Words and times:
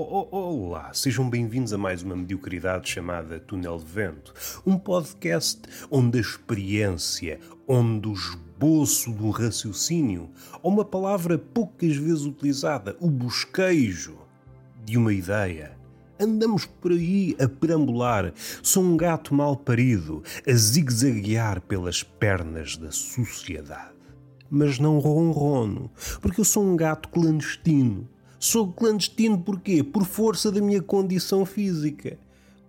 Oh, 0.00 0.28
oh, 0.30 0.36
olá, 0.36 0.92
sejam 0.94 1.28
bem-vindos 1.28 1.72
a 1.72 1.76
mais 1.76 2.04
uma 2.04 2.14
mediocridade 2.14 2.88
chamada 2.88 3.40
Túnel 3.40 3.78
de 3.78 3.84
Vento, 3.84 4.32
um 4.64 4.78
podcast 4.78 5.62
onde 5.90 6.18
a 6.18 6.20
experiência, 6.20 7.40
onde 7.66 8.06
o 8.06 8.12
esboço 8.12 9.10
do 9.10 9.28
raciocínio, 9.30 10.30
ou 10.62 10.70
uma 10.70 10.84
palavra 10.84 11.36
poucas 11.36 11.96
vezes 11.96 12.26
utilizada, 12.26 12.96
o 13.00 13.10
bosquejo 13.10 14.18
de 14.84 14.96
uma 14.96 15.12
ideia, 15.12 15.76
Andamos 16.20 16.64
por 16.64 16.92
aí 16.92 17.36
a 17.40 17.48
perambular. 17.48 18.32
Sou 18.62 18.84
um 18.84 18.96
gato 18.96 19.34
mal 19.34 19.56
parido, 19.56 20.22
a 20.46 20.52
zigue-zaguear 20.52 21.60
pelas 21.60 22.04
pernas 22.04 22.76
da 22.76 22.92
sociedade. 22.92 23.94
Mas 24.48 24.78
não 24.78 25.00
ronrono, 25.00 25.90
porque 26.20 26.40
eu 26.40 26.44
sou 26.44 26.64
um 26.64 26.76
gato 26.76 27.08
clandestino. 27.08 28.08
Sou 28.38 28.72
clandestino 28.72 29.38
porquê? 29.38 29.82
Por 29.82 30.04
força 30.04 30.50
da 30.52 30.60
minha 30.60 30.82
condição 30.82 31.44
física. 31.44 32.18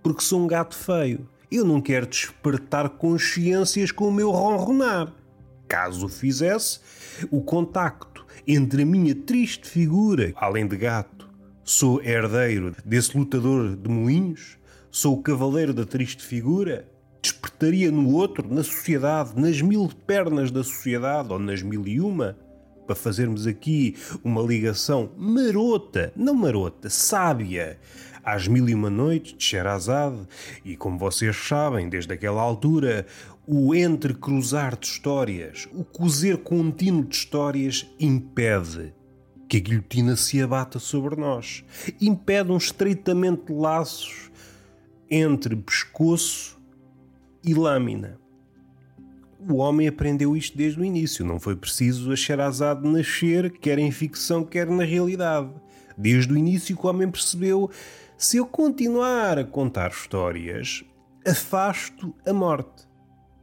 Porque 0.01 0.21
sou 0.21 0.41
um 0.41 0.47
gato 0.47 0.75
feio. 0.75 1.27
Eu 1.51 1.65
não 1.65 1.81
quero 1.81 2.07
despertar 2.07 2.89
consciências 2.89 3.91
com 3.91 4.07
o 4.07 4.13
meu 4.13 4.31
ronronar. 4.31 5.13
Caso 5.67 6.07
o 6.07 6.09
fizesse, 6.09 6.79
o 7.29 7.41
contacto 7.41 8.25
entre 8.47 8.83
a 8.83 8.85
minha 8.85 9.13
triste 9.13 9.67
figura, 9.67 10.31
além 10.35 10.67
de 10.67 10.77
gato, 10.77 11.19
Sou 11.71 12.01
herdeiro 12.01 12.75
desse 12.83 13.15
lutador 13.15 13.75
de 13.75 13.87
moinhos? 13.87 14.57
Sou 14.89 15.13
o 15.13 15.21
cavaleiro 15.21 15.71
da 15.71 15.85
triste 15.85 16.25
figura? 16.25 16.89
Despertaria 17.21 17.91
no 17.91 18.11
outro, 18.11 18.51
na 18.51 18.63
sociedade, 18.63 19.39
nas 19.39 19.61
mil 19.61 19.87
pernas 20.07 20.49
da 20.49 20.63
sociedade 20.63 21.31
ou 21.31 21.37
nas 21.37 21.61
mil 21.61 21.87
e 21.87 22.01
uma? 22.01 22.35
Para 22.89 22.95
fazermos 22.95 23.45
aqui 23.45 23.95
uma 24.23 24.41
ligação 24.41 25.11
marota, 25.15 26.11
não 26.15 26.33
marota, 26.33 26.89
sábia, 26.89 27.79
às 28.23 28.47
mil 28.47 28.67
e 28.67 28.73
uma 28.73 28.89
noites 28.89 29.37
de 29.37 29.43
Sherazade, 29.43 30.27
e 30.65 30.75
como 30.75 30.97
vocês 30.97 31.35
sabem, 31.35 31.87
desde 31.87 32.11
aquela 32.11 32.41
altura, 32.41 33.05
o 33.45 33.75
entrecruzar 33.75 34.75
de 34.75 34.87
histórias, 34.87 35.69
o 35.71 35.83
cozer 35.83 36.37
contínuo 36.37 37.03
de 37.03 37.15
histórias 37.15 37.85
impede 37.99 38.91
que 39.47 39.57
a 39.57 39.59
guilhotina 39.59 40.15
se 40.15 40.41
abata 40.41 40.79
sobre 40.79 41.15
nós. 41.15 41.63
Impede 42.01 42.51
um 42.51 42.57
estreitamento 42.57 43.53
de 43.53 43.59
laços 43.59 44.31
entre 45.11 45.55
pescoço 45.55 46.59
e 47.43 47.53
lâmina. 47.53 48.17
O 49.47 49.55
homem 49.55 49.87
aprendeu 49.87 50.35
isto 50.35 50.57
desde 50.57 50.81
o 50.81 50.83
início. 50.83 51.25
Não 51.25 51.39
foi 51.39 51.55
preciso 51.55 52.11
a 52.11 52.15
Sherazade 52.15 52.85
nascer, 52.85 53.49
quer 53.51 53.79
em 53.79 53.89
ficção, 53.89 54.43
quer 54.43 54.67
na 54.67 54.83
realidade. 54.83 55.49
Desde 55.97 56.33
o 56.33 56.37
início 56.37 56.75
que 56.75 56.85
o 56.85 56.89
homem 56.89 57.09
percebeu: 57.09 57.69
se 58.17 58.35
eu 58.35 58.45
continuar 58.45 59.39
a 59.39 59.45
contar 59.45 59.91
histórias, 59.91 60.83
afasto 61.25 62.13
a 62.25 62.33
morte. 62.33 62.89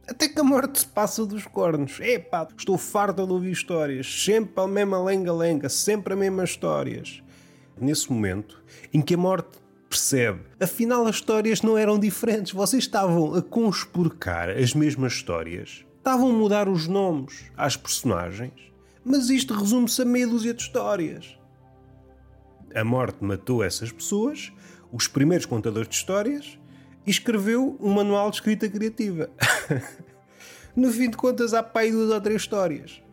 Até 0.07 0.29
que 0.29 0.39
a 0.39 0.43
morte 0.43 0.79
se 0.79 0.85
passa 0.85 1.25
dos 1.25 1.45
cornos. 1.45 1.99
Epá, 1.99 2.47
estou 2.55 2.77
farta 2.77 3.25
de 3.25 3.31
ouvir 3.31 3.51
histórias. 3.51 4.23
Sempre 4.23 4.63
a 4.63 4.67
mesma 4.67 5.03
lenga-lenga, 5.03 5.67
sempre 5.67 6.13
as 6.13 6.19
mesmas 6.19 6.51
histórias. 6.51 7.23
Nesse 7.81 8.11
momento 8.11 8.63
em 8.93 9.01
que 9.01 9.15
a 9.15 9.17
morte 9.17 9.57
percebe, 9.89 10.41
afinal 10.59 11.07
as 11.07 11.15
histórias 11.15 11.63
não 11.63 11.75
eram 11.75 11.97
diferentes. 11.97 12.53
Vocês 12.53 12.83
estavam 12.83 13.33
a 13.33 13.41
conspurcar 13.41 14.49
as 14.49 14.75
mesmas 14.75 15.13
histórias. 15.13 15.86
Estavam 16.07 16.29
a 16.29 16.33
mudar 16.33 16.69
os 16.69 16.87
nomes 16.87 17.51
às 17.57 17.75
personagens. 17.75 18.53
Mas 19.03 19.29
isto 19.29 19.53
resume-se 19.53 20.01
a 20.01 20.05
meia 20.05 20.25
dúzia 20.25 20.53
de 20.53 20.61
histórias. 20.61 21.37
A 22.73 22.81
morte 22.81 23.21
matou 23.21 23.61
essas 23.61 23.91
pessoas, 23.91 24.53
os 24.89 25.05
primeiros 25.05 25.45
contadores 25.45 25.89
de 25.89 25.95
histórias, 25.95 26.57
e 27.05 27.11
escreveu 27.11 27.75
um 27.81 27.93
manual 27.93 28.29
de 28.29 28.37
escrita 28.37 28.69
criativa. 28.69 29.29
no 30.73 30.89
fim 30.93 31.09
de 31.09 31.17
contas, 31.17 31.53
há 31.53 31.61
pai 31.61 31.91
duas 31.91 32.09
ou 32.09 32.21
três 32.21 32.41
histórias. 32.41 33.03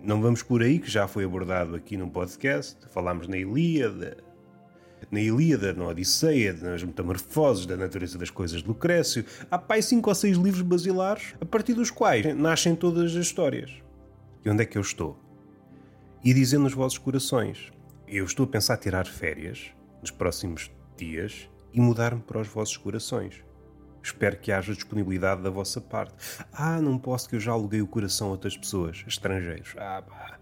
Não 0.00 0.22
vamos 0.22 0.40
por 0.40 0.62
aí, 0.62 0.78
que 0.78 0.88
já 0.88 1.08
foi 1.08 1.24
abordado 1.24 1.74
aqui 1.74 1.96
no 1.96 2.08
podcast. 2.08 2.78
Falámos 2.92 3.26
na 3.26 3.36
Ilíada, 3.36 4.18
na 5.10 5.20
Ilíada, 5.20 5.72
na 5.72 5.86
Odisseia, 5.86 6.52
nas 6.52 6.82
Metamorfoses, 6.82 7.66
da 7.66 7.76
natureza 7.76 8.18
das 8.18 8.30
coisas 8.30 8.62
de 8.62 8.68
Lucrécio. 8.68 9.24
Há 9.50 9.58
pai 9.58 9.82
cinco 9.82 10.08
ou 10.08 10.14
seis 10.14 10.36
livros 10.36 10.62
basilares 10.62 11.34
a 11.40 11.44
partir 11.44 11.74
dos 11.74 11.90
quais 11.90 12.34
nascem 12.36 12.74
todas 12.74 13.16
as 13.16 13.24
histórias. 13.24 13.70
E 14.44 14.50
onde 14.50 14.62
é 14.62 14.66
que 14.66 14.76
eu 14.76 14.82
estou? 14.82 15.18
E 16.22 16.32
dizendo 16.32 16.64
nos 16.64 16.74
vossos 16.74 16.98
corações, 16.98 17.72
eu 18.06 18.24
estou 18.24 18.44
a 18.44 18.48
pensar 18.48 18.76
tirar 18.76 19.06
férias 19.06 19.70
nos 20.00 20.10
próximos 20.10 20.70
dias 20.96 21.48
e 21.72 21.80
mudar-me 21.80 22.20
para 22.20 22.40
os 22.40 22.48
vossos 22.48 22.76
corações. 22.76 23.42
Espero 24.02 24.36
que 24.36 24.52
haja 24.52 24.74
disponibilidade 24.74 25.42
da 25.42 25.48
vossa 25.48 25.80
parte. 25.80 26.14
Ah, 26.52 26.80
não 26.80 26.98
posso 26.98 27.28
que 27.28 27.36
eu 27.36 27.40
já 27.40 27.52
aluguei 27.52 27.80
o 27.80 27.86
coração 27.86 28.28
a 28.28 28.30
outras 28.32 28.56
pessoas, 28.56 29.02
estrangeiros. 29.06 29.74
Ah, 29.78 30.02
pá. 30.06 30.38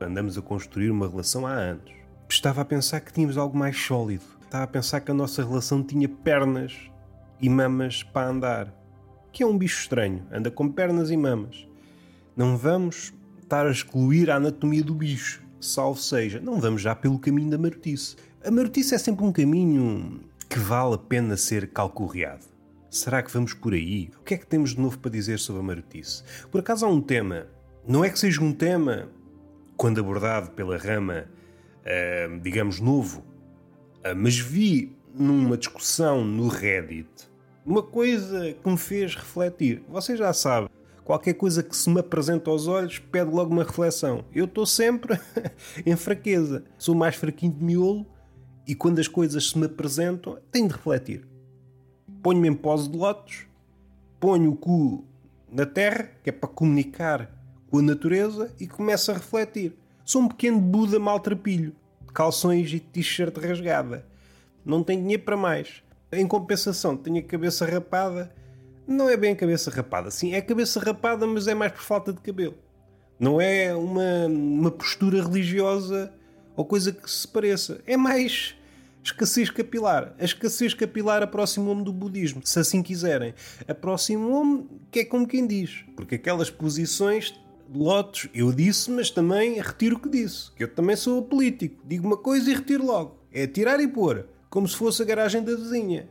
Andamos 0.00 0.38
a 0.38 0.42
construir 0.42 0.90
uma 0.90 1.08
relação 1.08 1.46
há 1.46 1.52
anos. 1.52 1.92
Estava 2.30 2.60
a 2.60 2.64
pensar 2.64 3.00
que 3.00 3.12
tínhamos 3.12 3.38
algo 3.38 3.56
mais 3.56 3.76
sólido. 3.76 4.24
Estava 4.44 4.64
a 4.64 4.68
pensar 4.68 5.00
que 5.00 5.10
a 5.10 5.14
nossa 5.14 5.42
relação 5.42 5.82
tinha 5.82 6.06
pernas 6.06 6.76
e 7.40 7.48
mamas 7.48 8.02
para 8.02 8.28
andar. 8.28 8.74
Que 9.32 9.42
é 9.42 9.46
um 9.46 9.56
bicho 9.56 9.80
estranho, 9.80 10.22
anda 10.30 10.50
com 10.50 10.70
pernas 10.70 11.10
e 11.10 11.16
mamas. 11.16 11.66
Não 12.36 12.56
vamos 12.56 13.14
estar 13.40 13.66
a 13.66 13.70
excluir 13.70 14.30
a 14.30 14.36
anatomia 14.36 14.84
do 14.84 14.94
bicho, 14.94 15.42
salvo 15.58 15.98
seja. 15.98 16.38
Não 16.38 16.60
vamos 16.60 16.82
já 16.82 16.94
pelo 16.94 17.18
caminho 17.18 17.50
da 17.50 17.56
marotice. 17.56 18.16
A 18.44 18.50
marotice 18.50 18.94
é 18.94 18.98
sempre 18.98 19.24
um 19.24 19.32
caminho 19.32 20.20
que 20.50 20.58
vale 20.58 20.94
a 20.94 20.98
pena 20.98 21.34
ser 21.34 21.68
calcorreado. 21.70 22.44
Será 22.90 23.22
que 23.22 23.32
vamos 23.32 23.54
por 23.54 23.72
aí? 23.72 24.10
O 24.20 24.22
que 24.22 24.34
é 24.34 24.36
que 24.36 24.46
temos 24.46 24.74
de 24.74 24.80
novo 24.80 24.98
para 24.98 25.10
dizer 25.10 25.38
sobre 25.38 25.62
a 25.62 25.64
marotice? 25.64 26.22
Por 26.50 26.60
acaso 26.60 26.84
há 26.84 26.88
um 26.90 27.00
tema, 27.00 27.46
não 27.86 28.04
é 28.04 28.10
que 28.10 28.18
seja 28.18 28.42
um 28.42 28.52
tema, 28.52 29.08
quando 29.78 29.98
abordado 29.98 30.50
pela 30.50 30.76
rama, 30.76 31.26
uh, 31.88 32.40
digamos, 32.40 32.78
novo, 32.78 33.20
uh, 33.20 34.14
mas 34.16 34.38
vi 34.38 34.96
numa 35.14 35.56
discussão 35.56 36.24
no 36.24 36.48
Reddit 36.48 37.08
uma 37.64 37.82
coisa 37.82 38.52
que 38.52 38.70
me 38.70 38.78
fez 38.78 39.14
refletir. 39.14 39.82
Vocês 39.88 40.18
já 40.18 40.32
sabem, 40.32 40.70
qualquer 41.04 41.34
coisa 41.34 41.62
que 41.62 41.76
se 41.76 41.90
me 41.90 42.00
apresenta 42.00 42.50
aos 42.50 42.66
olhos 42.66 42.98
pede 42.98 43.30
logo 43.30 43.52
uma 43.52 43.64
reflexão. 43.64 44.24
Eu 44.32 44.46
estou 44.46 44.64
sempre 44.64 45.18
em 45.84 45.96
fraqueza. 45.96 46.64
Sou 46.78 46.94
mais 46.94 47.14
fraquinho 47.16 47.52
de 47.52 47.62
miolo 47.62 48.06
e 48.66 48.74
quando 48.74 48.98
as 48.98 49.08
coisas 49.08 49.50
se 49.50 49.58
me 49.58 49.66
apresentam, 49.66 50.38
tenho 50.50 50.68
de 50.68 50.74
refletir. 50.74 51.26
Ponho-me 52.22 52.48
em 52.48 52.54
pose 52.54 52.90
de 52.90 52.96
lotos, 52.96 53.46
ponho 54.20 54.50
o 54.50 54.56
cu 54.56 55.04
na 55.50 55.64
terra, 55.64 56.10
que 56.22 56.30
é 56.30 56.32
para 56.32 56.48
comunicar 56.48 57.30
com 57.70 57.78
a 57.78 57.82
natureza, 57.82 58.52
e 58.58 58.66
começo 58.66 59.10
a 59.10 59.14
refletir. 59.14 59.74
Sou 60.08 60.22
um 60.22 60.28
pequeno 60.28 60.58
Buda 60.58 60.98
maltrapilho, 60.98 61.76
de 62.06 62.12
calções 62.14 62.72
e 62.72 62.80
t-shirt 62.80 63.36
rasgada. 63.36 64.06
Não 64.64 64.82
tenho 64.82 65.02
dinheiro 65.02 65.22
para 65.22 65.36
mais. 65.36 65.82
Em 66.10 66.26
compensação, 66.26 66.96
tenho 66.96 67.18
a 67.18 67.22
cabeça 67.22 67.66
rapada. 67.66 68.34
Não 68.86 69.06
é 69.06 69.18
bem 69.18 69.32
a 69.32 69.36
cabeça 69.36 69.70
rapada, 69.70 70.10
sim, 70.10 70.32
é 70.32 70.38
a 70.38 70.42
cabeça 70.42 70.80
rapada, 70.80 71.26
mas 71.26 71.46
é 71.46 71.54
mais 71.54 71.72
por 71.72 71.82
falta 71.82 72.10
de 72.10 72.22
cabelo. 72.22 72.54
Não 73.20 73.38
é 73.38 73.74
uma, 73.74 74.26
uma 74.28 74.70
postura 74.70 75.22
religiosa 75.22 76.10
ou 76.56 76.64
coisa 76.64 76.90
que 76.90 77.10
se 77.10 77.28
pareça. 77.28 77.82
É 77.86 77.94
mais 77.94 78.56
escassez 79.04 79.50
capilar. 79.50 80.14
A 80.18 80.24
escassez 80.24 80.72
capilar 80.72 81.22
aproximou-me 81.22 81.84
do 81.84 81.92
budismo, 81.92 82.40
se 82.46 82.58
assim 82.58 82.82
quiserem. 82.82 83.34
Aproximou-me, 83.68 84.70
que 84.90 85.00
é 85.00 85.04
como 85.04 85.28
quem 85.28 85.46
diz. 85.46 85.84
Porque 85.94 86.14
aquelas 86.14 86.48
posições 86.48 87.38
lotos, 87.74 88.28
eu 88.34 88.52
disse, 88.52 88.90
mas 88.90 89.10
também 89.10 89.60
retiro 89.60 89.96
o 89.96 89.98
que 89.98 90.08
disse. 90.08 90.50
Que 90.52 90.64
eu 90.64 90.68
também 90.68 90.96
sou 90.96 91.22
político. 91.22 91.82
Digo 91.84 92.06
uma 92.06 92.16
coisa 92.16 92.50
e 92.50 92.54
retiro 92.54 92.84
logo. 92.84 93.18
É 93.32 93.46
tirar 93.46 93.80
e 93.80 93.88
pôr. 93.88 94.26
Como 94.48 94.66
se 94.66 94.76
fosse 94.76 95.02
a 95.02 95.04
garagem 95.04 95.42
da 95.42 95.54
vizinha. 95.54 96.08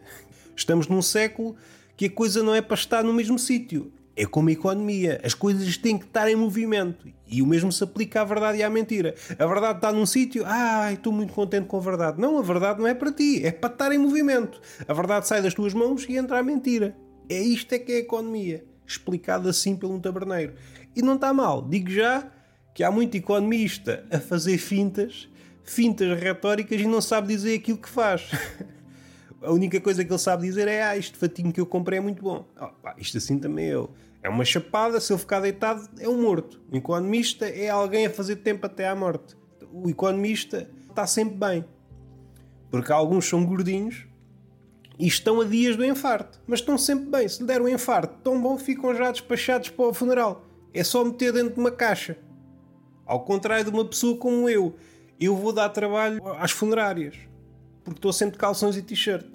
Estamos 0.56 0.88
num 0.88 1.01
século 1.01 1.56
que 1.95 2.06
a 2.06 2.09
coisa 2.09 2.44
não 2.44 2.54
é 2.54 2.62
para 2.62 2.75
estar 2.75 3.04
no 3.04 3.13
mesmo 3.13 3.39
sítio. 3.39 3.92
É 4.15 4.25
como 4.25 4.50
a 4.50 4.51
economia. 4.51 5.19
As 5.24 5.33
coisas 5.33 5.77
têm 5.77 5.98
que 5.98 6.06
estar 6.06 6.30
em 6.30 6.36
movimento. 6.36 7.07
E 7.27 7.42
o 7.42 7.48
mesmo 7.48 7.71
se 7.71 7.83
aplica 7.83 8.21
à 8.21 8.24
verdade 8.24 8.59
e 8.59 8.63
à 8.63 8.69
mentira. 8.69 9.13
A 9.38 9.45
verdade 9.45 9.80
está 9.80 9.92
num 9.92 10.06
sítio, 10.06 10.44
ah, 10.45 10.92
estou 10.92 11.12
muito 11.12 11.33
contente 11.33 11.68
com 11.68 11.77
a 11.77 11.81
verdade. 11.81 12.19
Não, 12.19 12.38
a 12.38 12.42
verdade 12.42 12.80
não 12.80 12.88
é 12.88 12.94
para 12.94 13.12
ti, 13.12 13.45
é 13.45 13.51
para 13.51 13.71
estar 13.71 13.92
em 13.92 13.98
movimento. 13.98 14.62
A 14.88 14.94
verdade 14.94 15.27
sai 15.27 15.42
das 15.42 15.54
tuas 15.54 15.74
mãos 15.74 16.06
e 16.07 16.18
entra 16.18 16.39
a 16.39 16.44
mentira. 16.44 16.95
É 17.30 17.39
isto 17.39 17.74
é 17.74 17.80
que 17.80 17.92
é 17.92 17.95
a 17.95 18.00
economia. 18.00 18.63
Explicado 18.88 19.50
assim 19.50 19.75
por 19.75 19.92
um 19.92 20.00
taberneiro. 20.00 20.54
E 20.95 21.01
não 21.01 21.16
está 21.16 21.34
mal. 21.34 21.62
Digo 21.62 21.92
já 21.92 22.31
que 22.74 22.84
há 22.84 22.89
muito 22.89 23.18
economista 23.18 24.06
a 24.10 24.19
fazer 24.19 24.57
fintas, 24.57 25.30
fintas 25.63 26.18
retóricas 26.19 26.80
e 26.80 26.88
não 26.88 27.01
sabe 27.01 27.28
dizer 27.28 27.56
aquilo 27.56 27.78
que 27.78 27.89
faz. 27.89 28.31
a 29.44 29.51
única 29.51 29.81
coisa 29.81 30.06
que 30.06 30.12
ele 30.12 30.19
sabe 30.19 30.44
dizer 30.44 30.68
é: 30.68 30.84
Ah, 30.84 30.98
este 30.98 31.18
fatinho 31.18 31.51
que 31.51 31.60
eu 31.60 31.66
comprei 31.66 32.00
é 32.00 32.01
muito 32.01 32.24
bom. 32.24 32.48
Oh, 32.60 32.68
pá, 32.81 32.95
isto 32.98 33.18
assim 33.18 33.38
também 33.38 33.66
eu. 33.66 33.92
É 34.24 34.30
uma 34.30 34.45
chapada, 34.45 35.00
se 35.00 35.12
ele 35.12 35.19
ficar 35.19 35.42
deitado, 35.42 35.88
é 36.00 36.07
um 36.07 36.22
morto. 36.22 36.62
O 36.72 36.78
economista 36.78 37.45
é 37.45 37.69
alguém 37.69 38.06
a 38.06 38.10
fazer 38.10 38.38
tempo 38.38 38.66
até 38.66 38.88
à 38.88 38.95
morte. 38.95 39.36
O 39.72 39.90
economista 39.90 40.69
está 40.90 41.06
sempre 41.06 41.36
bem. 41.36 41.66
Porque 42.72 42.92
alguns 42.92 43.28
são 43.28 43.45
gordinhos 43.45 44.06
e 44.99 45.07
estão 45.07 45.41
a 45.41 45.45
dias 45.45 45.75
do 45.75 45.85
infarto. 45.85 46.39
Mas 46.47 46.59
estão 46.59 46.77
sempre 46.77 47.05
bem. 47.05 47.27
Se 47.27 47.41
lhe 47.41 47.47
der 47.47 47.61
um 47.61 47.67
infarto 47.67 48.17
tão 48.23 48.41
bom, 48.41 48.57
ficam 48.57 48.95
já 48.95 49.11
despachados 49.11 49.69
para 49.69 49.85
o 49.85 49.94
funeral. 49.94 50.45
É 50.73 50.83
só 50.83 51.03
meter 51.03 51.33
dentro 51.33 51.53
de 51.53 51.59
uma 51.59 51.71
caixa. 51.71 52.17
Ao 53.05 53.21
contrário 53.21 53.65
de 53.65 53.71
uma 53.71 53.85
pessoa 53.85 54.17
como 54.17 54.49
eu, 54.49 54.75
eu 55.19 55.35
vou 55.35 55.53
dar 55.53 55.69
trabalho 55.69 56.21
às 56.39 56.51
funerárias. 56.51 57.15
Porque 57.83 57.99
estou 57.99 58.11
sempre 58.11 58.33
de 58.33 58.39
calções 58.39 58.75
e 58.75 58.81
t-shirt. 58.81 59.25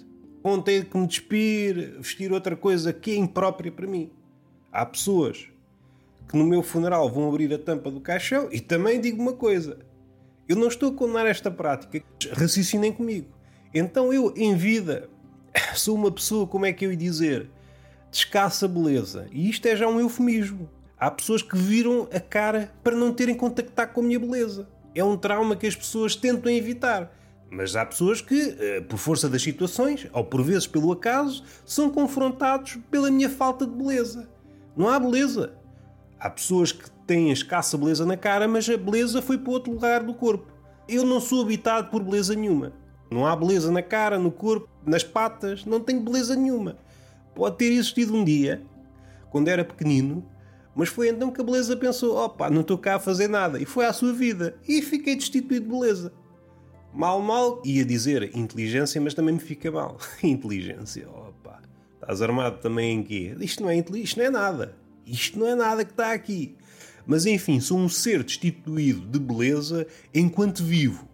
Vão 0.43 0.61
ter 0.61 0.87
que 0.87 0.97
me 0.97 1.07
despir, 1.07 1.97
vestir 1.99 2.33
outra 2.33 2.57
coisa 2.57 2.93
que 2.93 3.13
é 3.13 3.17
imprópria 3.17 3.71
para 3.71 3.87
mim. 3.87 4.11
Há 4.71 4.85
pessoas 4.85 5.49
que 6.29 6.37
no 6.37 6.45
meu 6.45 6.63
funeral 6.63 7.11
vão 7.11 7.29
abrir 7.29 7.53
a 7.55 7.59
tampa 7.59 7.91
do 7.91 8.01
caixão 8.01 8.49
e 8.51 8.61
também 8.61 9.01
digo 9.01 9.23
uma 9.23 9.35
coisa. 9.35 9.79
Eu 10.49 10.57
não 10.57 10.69
estou 10.69 10.91
a 10.91 10.95
condenar 10.95 11.27
esta 11.27 11.51
prática. 11.51 12.03
Raciocinem 12.33 12.93
comigo. 12.93 13.29
Então 13.73 14.13
eu, 14.13 14.35
em 14.37 14.55
vida, 14.55 15.09
sou 15.75 15.95
uma 15.95 16.11
pessoa, 16.11 16.47
como 16.47 16.67
é 16.67 16.73
que 16.73 16.85
eu 16.85 16.91
ia 16.91 16.97
dizer, 16.97 17.51
de 18.11 18.17
escassa 18.19 18.67
beleza. 18.69 19.27
E 19.33 19.49
isto 19.49 19.67
é 19.67 19.77
já 19.77 19.87
um 19.87 20.01
eufemismo. 20.01 20.69
Há 20.99 21.11
pessoas 21.11 21.43
que 21.43 21.57
viram 21.57 22.09
a 22.13 22.21
cara 22.21 22.73
para 22.83 22.95
não 22.95 23.13
terem 23.13 23.35
contactar 23.35 23.93
com 23.93 24.01
a 24.01 24.05
minha 24.05 24.21
beleza. 24.21 24.69
É 24.95 25.03
um 25.03 25.17
trauma 25.17 25.57
que 25.57 25.67
as 25.67 25.75
pessoas 25.75 26.15
tentam 26.15 26.53
evitar. 26.53 27.13
Mas 27.51 27.77
há 27.77 27.85
pessoas 27.85 28.21
que, 28.21 28.57
eh, 28.59 28.81
por 28.81 28.99
força 28.99 29.29
das 29.29 29.43
situações, 29.43 30.07
ou 30.13 30.25
por 30.25 30.43
vezes 30.43 30.67
pelo 30.67 30.93
acaso, 30.93 31.45
são 31.67 31.91
confrontados 31.91 32.79
pela 32.91 33.11
minha 33.11 33.29
falta 33.29 33.67
de 33.67 33.73
beleza. 33.73 34.29
Não 34.77 34.89
há 34.89 34.99
beleza. 34.99 35.53
Há 36.19 36.31
pessoas 36.31 36.73
que 36.73 36.91
têm 37.07 37.31
escassa 37.31 37.77
beleza 37.77 38.07
na 38.07 38.17
cara, 38.17 38.47
mas 38.47 38.69
a 38.71 38.77
beleza 38.77 39.21
foi 39.21 39.37
para 39.37 39.53
outro 39.53 39.73
lugar 39.73 40.03
do 40.03 40.15
corpo. 40.15 40.51
Eu 40.89 41.05
não 41.05 41.21
sou 41.21 41.43
habitado 41.43 41.91
por 41.91 42.03
beleza 42.03 42.35
nenhuma. 42.35 42.73
Não 43.13 43.27
há 43.27 43.37
beleza 43.37 43.71
na 43.71 43.83
cara, 43.83 44.19
no 44.19 44.33
corpo, 44.33 44.69
nas 44.87 45.05
patas, 45.05 45.65
não 45.65 45.81
tenho 45.81 46.01
beleza 46.01 46.35
nenhuma. 46.35 46.79
Pode 47.35 47.59
ter 47.59 47.73
existido 47.73 48.15
um 48.15 48.25
dia, 48.25 48.63
quando 49.31 49.49
era 49.49 49.65
pequenino, 49.65 50.25
mas 50.75 50.89
foi 50.89 51.09
então 51.09 51.31
que 51.31 51.41
a 51.41 51.45
beleza 51.45 51.77
pensou: 51.77 52.17
opa, 52.17 52.49
não 52.49 52.63
estou 52.63 52.79
cá 52.79 52.97
a 52.97 53.01
fazer 53.01 53.29
nada, 53.29 53.61
e 53.61 53.67
foi 53.67 53.85
à 53.85 53.93
sua 53.93 54.13
vida, 54.13 54.57
e 54.67 54.81
fiquei 54.81 55.15
destituído 55.15 55.67
de 55.67 55.71
beleza. 55.71 56.13
Mal, 56.93 57.21
mal, 57.21 57.63
ia 57.65 57.85
dizer 57.85 58.37
inteligência, 58.37 59.01
mas 59.01 59.15
também 59.15 59.35
me 59.35 59.41
fica 59.41 59.71
mal. 59.71 59.99
inteligência, 60.23 61.09
opa, 61.09 61.61
estás 61.95 62.23
armado 62.23 62.59
também 62.59 62.99
em 62.99 63.03
quê? 63.03 63.37
Isto 63.41 63.63
não 63.63 63.71
é 63.71 63.77
isto 63.79 64.19
não 64.19 64.27
é 64.27 64.31
nada. 64.31 64.77
Isto 65.07 65.39
não 65.39 65.47
é 65.47 65.55
nada 65.55 65.85
que 65.85 65.91
está 65.91 66.13
aqui. 66.13 66.57
Mas 67.07 67.27
enfim, 67.27 67.61
sou 67.61 67.79
um 67.79 67.89
ser 67.89 68.23
destituído 68.23 69.01
de 69.07 69.19
beleza 69.19 69.87
enquanto 70.15 70.63
vivo. 70.63 71.09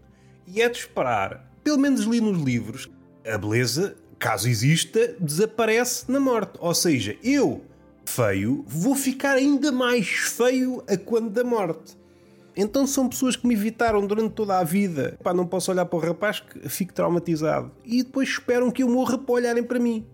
E 0.46 0.60
é 0.60 0.68
de 0.68 0.78
esperar 0.78 1.47
pelo 1.68 1.80
menos 1.80 2.00
li 2.06 2.18
nos 2.18 2.42
livros, 2.42 2.88
a 3.30 3.36
beleza, 3.36 3.94
caso 4.18 4.48
exista, 4.48 5.14
desaparece 5.20 6.10
na 6.10 6.18
morte. 6.18 6.52
Ou 6.60 6.72
seja, 6.72 7.14
eu, 7.22 7.62
feio, 8.06 8.64
vou 8.66 8.94
ficar 8.94 9.36
ainda 9.36 9.70
mais 9.70 10.08
feio 10.08 10.82
a 10.88 10.96
quando 10.96 11.28
da 11.28 11.44
morte. 11.44 11.94
Então 12.56 12.86
são 12.86 13.06
pessoas 13.06 13.36
que 13.36 13.46
me 13.46 13.52
evitaram 13.52 14.06
durante 14.06 14.32
toda 14.32 14.58
a 14.58 14.64
vida. 14.64 15.18
Pá, 15.22 15.34
não 15.34 15.46
posso 15.46 15.70
olhar 15.70 15.84
para 15.84 15.98
o 15.98 16.00
rapaz 16.00 16.40
que 16.40 16.70
fico 16.70 16.94
traumatizado. 16.94 17.70
E 17.84 18.02
depois 18.02 18.30
esperam 18.30 18.70
que 18.70 18.82
eu 18.82 18.88
morra 18.88 19.18
para 19.18 19.34
olharem 19.34 19.62
para 19.62 19.78
mim. 19.78 20.06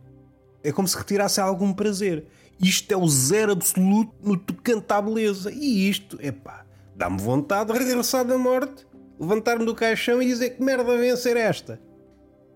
É 0.60 0.72
como 0.72 0.88
se 0.88 0.96
retirasse 0.96 1.40
algum 1.40 1.72
prazer. 1.72 2.26
Isto 2.60 2.90
é 2.90 2.96
o 2.96 3.06
zero 3.06 3.52
absoluto 3.52 4.12
no 4.20 4.36
tocante 4.36 4.92
à 4.92 5.00
beleza. 5.00 5.52
E 5.52 5.88
isto, 5.88 6.18
é 6.20 6.32
pá, 6.32 6.66
dá-me 6.96 7.22
vontade 7.22 7.72
de 7.72 7.78
regressar 7.78 8.24
da 8.24 8.36
morte 8.36 8.84
levantar-me 9.18 9.64
do 9.64 9.74
caixão 9.74 10.22
e 10.22 10.26
dizer 10.26 10.50
que 10.50 10.62
merda 10.62 11.16
ser 11.16 11.36
esta. 11.36 11.80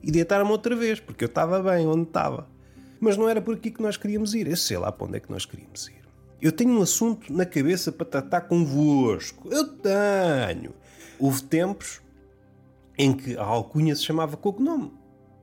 E 0.02 0.10
deitar-me 0.10 0.50
outra 0.50 0.76
vez, 0.76 1.00
porque 1.00 1.24
eu 1.24 1.28
estava 1.28 1.62
bem 1.62 1.86
onde 1.86 2.02
estava. 2.02 2.48
Mas 3.00 3.16
não 3.16 3.28
era 3.28 3.40
por 3.40 3.54
aqui 3.54 3.70
que 3.70 3.82
nós 3.82 3.96
queríamos 3.96 4.34
ir. 4.34 4.48
Eu 4.48 4.56
sei 4.56 4.76
lá 4.76 4.90
para 4.92 5.06
onde 5.06 5.16
é 5.16 5.20
que 5.20 5.30
nós 5.30 5.44
queríamos 5.44 5.88
ir. 5.88 6.02
Eu 6.40 6.52
tenho 6.52 6.70
um 6.70 6.82
assunto 6.82 7.32
na 7.32 7.44
cabeça 7.44 7.90
para 7.90 8.06
tratar 8.06 8.42
convosco. 8.42 9.48
Eu 9.52 9.66
tenho. 9.66 10.72
Houve 11.18 11.42
tempos 11.42 12.00
em 12.96 13.12
que 13.12 13.36
a 13.36 13.42
alcunha 13.42 13.94
se 13.94 14.04
chamava 14.04 14.36
cognome. 14.36 14.92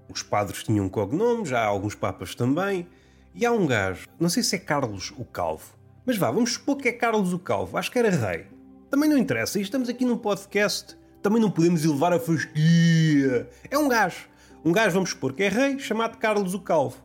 Os 0.10 0.22
padres 0.22 0.64
tinham 0.64 0.88
cognome, 0.88 1.46
já 1.46 1.62
há 1.62 1.66
alguns 1.66 1.96
papas 1.96 2.36
também. 2.36 2.88
E 3.34 3.46
há 3.46 3.52
um 3.52 3.66
gajo, 3.66 4.08
não 4.18 4.30
sei 4.30 4.44
se 4.44 4.56
é 4.56 4.60
Carlos 4.60 5.14
o 5.18 5.26
Calvo, 5.26 5.76
mas 6.06 6.16
vá, 6.16 6.32
vamos 6.32 6.54
supor 6.54 6.78
que 6.78 6.88
é 6.88 6.94
Carlos 6.94 7.34
o 7.34 7.40
Calvo, 7.40 7.78
acho 7.78 7.92
que 7.92 8.00
era 8.00 8.10
rei. 8.10 8.48
Também 8.90 9.10
não 9.10 9.18
interessa, 9.18 9.60
estamos 9.60 9.90
aqui 9.90 10.06
num 10.06 10.18
podcast 10.18 10.98
também 11.26 11.42
não 11.42 11.50
podemos 11.50 11.84
elevar 11.84 12.14
a 12.14 12.20
fasquia. 12.20 13.50
É 13.72 13.76
um 13.80 13.88
gajo. 13.88 14.28
Um 14.64 14.72
gajo, 14.72 14.94
vamos 14.94 15.10
supor, 15.10 15.34
que 15.34 15.42
é 15.42 15.50
rei, 15.50 15.80
chamado 15.80 16.20
Carlos 16.20 16.54
o 16.54 16.60
Calvo. 16.60 16.98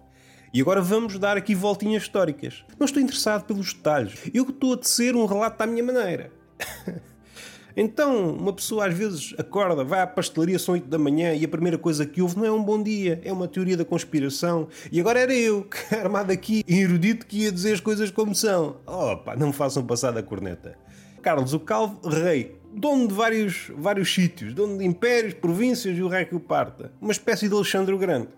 E 0.53 0.61
agora 0.61 0.83
vamos 0.83 1.19
dar 1.19 1.39
aqui 1.39 1.55
voltinhas 1.55 2.03
históricas. 2.03 2.63
Não 2.79 2.85
estou 2.85 3.03
interessado 3.03 3.47
pelos 3.47 3.73
detalhes. 3.73 4.19
Eu 4.35 4.43
estou 4.43 4.75
a 4.75 4.77
tecer 4.77 5.17
um 5.17 5.25
relato 5.25 5.63
à 5.63 5.67
minha 5.67 5.83
maneira. 5.83 6.31
então, 7.75 8.35
uma 8.35 8.53
pessoa 8.53 8.89
às 8.89 8.95
vezes 8.95 9.35
acorda, 9.39 9.85
vai 9.85 10.03
à 10.03 10.07
pastelaria, 10.07 10.59
são 10.59 10.75
8 10.75 10.87
da 10.87 10.99
manhã 10.99 11.33
e 11.33 11.43
a 11.43 11.49
primeira 11.49 11.79
coisa 11.79 12.05
que 12.05 12.21
ouve 12.21 12.37
não 12.37 12.45
é 12.45 12.53
um 12.53 12.63
bom 12.63 12.83
dia, 12.83 13.23
é 13.25 13.33
uma 13.33 13.49
teoria 13.49 13.79
da 13.79 13.87
conspiração. 13.87 14.69
E 14.93 15.01
agora 15.01 15.19
era 15.19 15.33
eu, 15.33 15.67
armado 15.99 16.31
aqui, 16.31 16.63
erudito, 16.69 17.25
que 17.25 17.45
ia 17.45 17.53
dizer 17.53 17.73
as 17.73 17.81
coisas 17.81 18.11
como 18.11 18.35
são. 18.35 18.77
Opa, 18.87 19.35
não 19.35 19.47
me 19.47 19.55
façam 19.55 19.83
passar 19.83 20.11
da 20.11 20.23
corneta. 20.23 20.77
Carlos 21.21 21.53
o 21.53 21.61
Calvo, 21.61 22.09
rei, 22.09 22.59
dono 22.73 23.07
de 23.07 23.15
vários, 23.15 23.71
vários 23.77 24.13
sítios, 24.13 24.55
dono 24.55 24.79
de 24.79 24.85
impérios, 24.85 25.35
províncias 25.35 25.97
e 25.97 26.03
o 26.03 26.09
rei 26.09 26.25
que 26.25 26.35
o 26.35 26.41
parta. 26.41 26.93
Uma 27.01 27.13
espécie 27.13 27.49
de 27.49 27.55
Alexandre 27.55 27.95
o 27.95 27.99
Grande. 27.99 28.29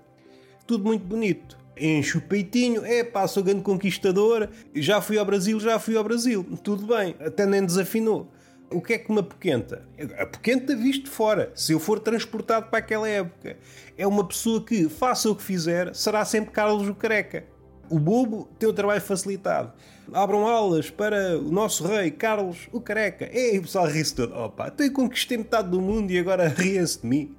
Tudo 0.66 0.84
muito 0.84 1.04
bonito. 1.04 1.56
Enche 1.76 2.18
o 2.18 2.20
peitinho, 2.20 2.84
é 2.84 3.02
pá, 3.02 3.26
sou 3.26 3.42
grande 3.42 3.62
conquistador, 3.62 4.48
já 4.74 5.00
fui 5.00 5.16
ao 5.18 5.24
Brasil, 5.24 5.58
já 5.58 5.78
fui 5.78 5.96
ao 5.96 6.04
Brasil. 6.04 6.44
Tudo 6.62 6.86
bem, 6.86 7.16
até 7.20 7.46
nem 7.46 7.64
desafinou. 7.64 8.30
O 8.70 8.80
que 8.80 8.94
é 8.94 8.98
que 8.98 9.12
me 9.12 9.20
apoquenta? 9.20 9.86
Apoquenta 10.18 10.74
visto 10.74 11.04
de 11.04 11.10
fora, 11.10 11.50
se 11.54 11.72
eu 11.72 11.80
for 11.80 12.00
transportado 12.00 12.66
para 12.66 12.78
aquela 12.78 13.08
época. 13.08 13.56
É 13.96 14.06
uma 14.06 14.26
pessoa 14.26 14.64
que, 14.64 14.88
faça 14.88 15.30
o 15.30 15.36
que 15.36 15.42
fizer, 15.42 15.94
será 15.94 16.24
sempre 16.24 16.50
Carlos 16.50 16.88
o 16.88 16.94
Careca. 16.94 17.44
O 17.90 17.98
bobo 17.98 18.48
tem 18.58 18.68
o 18.68 18.72
trabalho 18.72 19.00
facilitado 19.00 19.72
abram 20.12 20.46
aulas 20.46 20.90
para 20.90 21.38
o 21.38 21.50
nosso 21.50 21.86
rei 21.86 22.10
Carlos 22.10 22.68
o 22.72 22.80
Careca. 22.80 23.28
E 23.32 23.58
o 23.58 23.62
pessoal 23.62 23.86
ri-se 23.86 24.14
todo. 24.14 24.34
Opa, 24.34 24.72
eu 24.78 24.92
conquistei 24.92 25.38
metade 25.38 25.68
do 25.68 25.80
mundo 25.80 26.10
e 26.10 26.18
agora 26.18 26.48
riem-se 26.48 27.00
de 27.00 27.06
mim. 27.06 27.34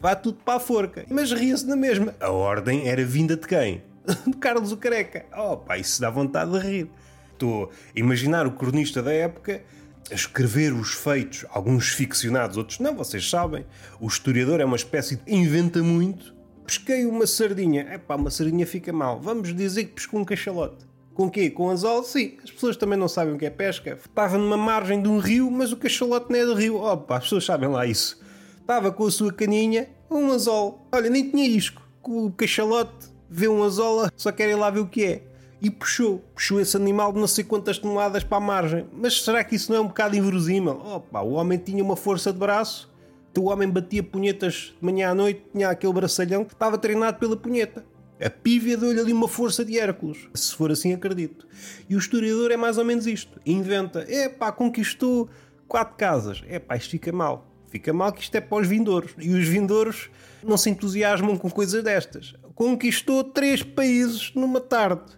Vá 0.00 0.14
tudo 0.14 0.38
para 0.44 0.54
a 0.54 0.60
forca. 0.60 1.04
Mas 1.10 1.32
ria-se 1.32 1.66
na 1.66 1.76
mesma. 1.76 2.14
A 2.20 2.30
ordem 2.30 2.88
era 2.88 3.04
vinda 3.04 3.36
de 3.36 3.46
quem? 3.46 3.82
De 4.26 4.36
Carlos 4.38 4.72
o 4.72 4.76
Careca. 4.76 5.26
Opa, 5.36 5.76
isso 5.76 6.00
dá 6.00 6.08
vontade 6.08 6.52
de 6.52 6.58
rir. 6.58 6.90
Estou 7.32 7.66
a 7.66 7.98
imaginar 7.98 8.46
o 8.46 8.52
cronista 8.52 9.02
da 9.02 9.12
época 9.12 9.62
a 10.10 10.14
escrever 10.14 10.72
os 10.72 10.94
feitos, 10.94 11.44
alguns 11.50 11.90
ficcionados, 11.90 12.56
outros 12.56 12.78
não, 12.78 12.94
vocês 12.96 13.28
sabem. 13.28 13.66
O 14.00 14.06
historiador 14.06 14.60
é 14.60 14.64
uma 14.64 14.76
espécie 14.76 15.16
de 15.16 15.34
inventa 15.34 15.82
muito. 15.82 16.34
Pesquei 16.66 17.06
uma 17.06 17.26
sardinha. 17.26 17.94
Epá, 17.94 18.16
uma 18.16 18.30
sardinha 18.30 18.66
fica 18.66 18.92
mal. 18.92 19.20
Vamos 19.20 19.54
dizer 19.54 19.84
que 19.84 19.94
pescou 19.94 20.20
um 20.20 20.24
cachalote. 20.24 20.87
Com 21.18 21.28
quê? 21.28 21.50
Com 21.50 21.68
anzol? 21.68 22.04
Sim. 22.04 22.34
As 22.44 22.48
pessoas 22.52 22.76
também 22.76 22.96
não 22.96 23.08
sabem 23.08 23.34
o 23.34 23.38
que 23.38 23.44
é 23.44 23.50
pesca. 23.50 23.98
Estava 24.06 24.38
numa 24.38 24.56
margem 24.56 25.02
de 25.02 25.08
um 25.08 25.18
rio, 25.18 25.50
mas 25.50 25.72
o 25.72 25.76
cachalote 25.76 26.30
não 26.30 26.38
é 26.38 26.46
do 26.46 26.54
rio. 26.54 26.76
Opa, 26.76 27.16
as 27.16 27.24
pessoas 27.24 27.44
sabem 27.44 27.68
lá 27.68 27.84
isso. 27.84 28.20
Estava 28.60 28.92
com 28.92 29.04
a 29.04 29.10
sua 29.10 29.32
caninha, 29.32 29.88
um 30.08 30.30
anzol. 30.30 30.86
Olha, 30.92 31.10
nem 31.10 31.28
tinha 31.28 31.44
isco. 31.44 31.82
O 32.04 32.30
cachalote 32.30 33.08
vê 33.28 33.48
um 33.48 33.64
anzol, 33.64 34.08
só 34.14 34.30
quer 34.30 34.48
ir 34.48 34.54
lá 34.54 34.70
ver 34.70 34.78
o 34.78 34.86
que 34.86 35.04
é. 35.04 35.22
E 35.60 35.68
puxou. 35.68 36.22
Puxou 36.36 36.60
esse 36.60 36.76
animal 36.76 37.12
de 37.12 37.18
não 37.18 37.26
sei 37.26 37.42
quantas 37.42 37.78
toneladas 37.78 38.22
para 38.22 38.36
a 38.38 38.40
margem. 38.40 38.86
Mas 38.92 39.20
será 39.20 39.42
que 39.42 39.56
isso 39.56 39.72
não 39.72 39.78
é 39.78 39.82
um 39.82 39.88
bocado 39.88 40.14
inverosímil? 40.14 40.80
Opa, 40.84 41.20
o 41.20 41.32
homem 41.32 41.58
tinha 41.58 41.82
uma 41.82 41.96
força 41.96 42.32
de 42.32 42.38
braço. 42.38 42.88
Então 43.32 43.42
o 43.42 43.48
homem 43.48 43.68
batia 43.68 44.04
punhetas 44.04 44.72
de 44.78 44.86
manhã 44.86 45.10
à 45.10 45.14
noite, 45.16 45.42
tinha 45.52 45.68
aquele 45.68 45.92
braçalhão 45.92 46.44
que 46.44 46.52
estava 46.54 46.78
treinado 46.78 47.18
pela 47.18 47.36
punheta. 47.36 47.84
A 48.20 48.28
pívia 48.28 48.76
deu-lhe 48.76 48.98
ali 48.98 49.12
uma 49.12 49.28
força 49.28 49.64
de 49.64 49.78
Hércules. 49.78 50.26
Se 50.34 50.52
for 50.54 50.72
assim, 50.72 50.92
acredito. 50.92 51.46
E 51.88 51.94
o 51.94 51.98
historiador 51.98 52.50
é 52.50 52.56
mais 52.56 52.76
ou 52.76 52.84
menos 52.84 53.06
isto. 53.06 53.40
Inventa. 53.46 54.04
É 54.08 54.28
conquistou 54.28 55.30
quatro 55.68 55.96
casas. 55.96 56.42
É 56.48 56.60
isto 56.76 56.90
fica 56.90 57.12
mal. 57.12 57.46
Fica 57.68 57.92
mal 57.92 58.12
que 58.12 58.22
isto 58.22 58.34
é 58.34 58.40
para 58.40 58.60
os 58.60 58.66
vindouros. 58.66 59.12
E 59.18 59.30
os 59.30 59.46
vindouros 59.46 60.10
não 60.42 60.56
se 60.56 60.68
entusiasmam 60.68 61.36
com 61.36 61.48
coisas 61.48 61.82
destas. 61.84 62.34
Conquistou 62.56 63.22
três 63.22 63.62
países 63.62 64.32
numa 64.34 64.60
tarde. 64.60 65.16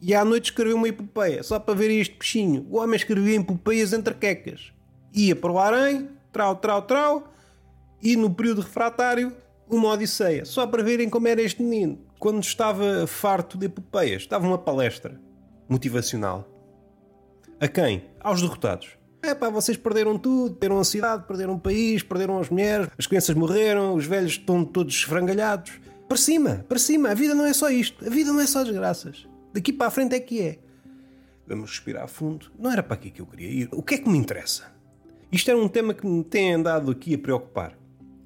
E 0.00 0.14
à 0.14 0.24
noite 0.24 0.46
escreveu 0.46 0.76
uma 0.76 0.88
epopeia, 0.88 1.42
só 1.42 1.58
para 1.58 1.74
ver 1.74 1.90
este 1.90 2.14
peixinho. 2.14 2.66
O 2.70 2.76
homem 2.76 2.96
escrevia 2.96 3.36
epopeias 3.36 3.92
entre 3.92 4.14
quecas. 4.14 4.72
Ia 5.12 5.34
para 5.34 5.52
o 5.52 5.58
harém, 5.58 6.08
trau, 6.32 6.56
trau, 6.56 6.82
trau, 6.82 7.32
e 8.02 8.16
no 8.16 8.28
período 8.34 8.62
refratário, 8.62 9.32
uma 9.68 9.90
odisseia, 9.90 10.44
só 10.44 10.66
para 10.66 10.82
verem 10.82 11.08
como 11.08 11.28
era 11.28 11.40
este 11.40 11.62
menino 11.62 12.00
quando 12.22 12.40
estava 12.40 13.04
farto 13.04 13.58
de 13.58 13.66
epopeias, 13.66 14.22
estava 14.22 14.46
uma 14.46 14.56
palestra 14.56 15.20
motivacional. 15.68 16.48
A 17.58 17.66
quem? 17.66 18.04
Aos 18.20 18.40
derrotados. 18.40 18.90
É 19.20 19.34
pá, 19.34 19.50
vocês 19.50 19.76
perderam 19.76 20.16
tudo, 20.16 20.54
perderam 20.54 20.80
a 20.80 20.84
cidade, 20.84 21.26
perderam 21.26 21.54
o 21.54 21.58
país, 21.58 22.00
perderam 22.04 22.38
as 22.38 22.48
mulheres, 22.48 22.88
as 22.96 23.08
crianças 23.08 23.34
morreram, 23.34 23.92
os 23.96 24.06
velhos 24.06 24.34
estão 24.34 24.64
todos 24.64 24.94
esfrangalhados. 24.94 25.72
Para 26.06 26.16
cima, 26.16 26.64
para 26.68 26.78
cima, 26.78 27.10
a 27.10 27.14
vida 27.14 27.34
não 27.34 27.44
é 27.44 27.52
só 27.52 27.68
isto, 27.68 28.06
a 28.06 28.08
vida 28.08 28.32
não 28.32 28.38
é 28.38 28.46
só 28.46 28.62
desgraças. 28.62 29.26
Daqui 29.52 29.72
para 29.72 29.88
a 29.88 29.90
frente 29.90 30.14
é 30.14 30.20
que 30.20 30.40
é. 30.42 30.60
Vamos 31.44 31.70
respirar 31.70 32.06
fundo. 32.06 32.52
Não 32.56 32.70
era 32.70 32.84
para 32.84 32.94
aqui 32.94 33.10
que 33.10 33.20
eu 33.20 33.26
queria 33.26 33.48
ir. 33.48 33.68
O 33.72 33.82
que 33.82 33.94
é 33.96 33.98
que 33.98 34.08
me 34.08 34.16
interessa? 34.16 34.72
Isto 35.32 35.50
é 35.50 35.56
um 35.56 35.66
tema 35.66 35.92
que 35.92 36.06
me 36.06 36.22
tem 36.22 36.54
andado 36.54 36.88
aqui 36.88 37.16
a 37.16 37.18
preocupar. 37.18 37.81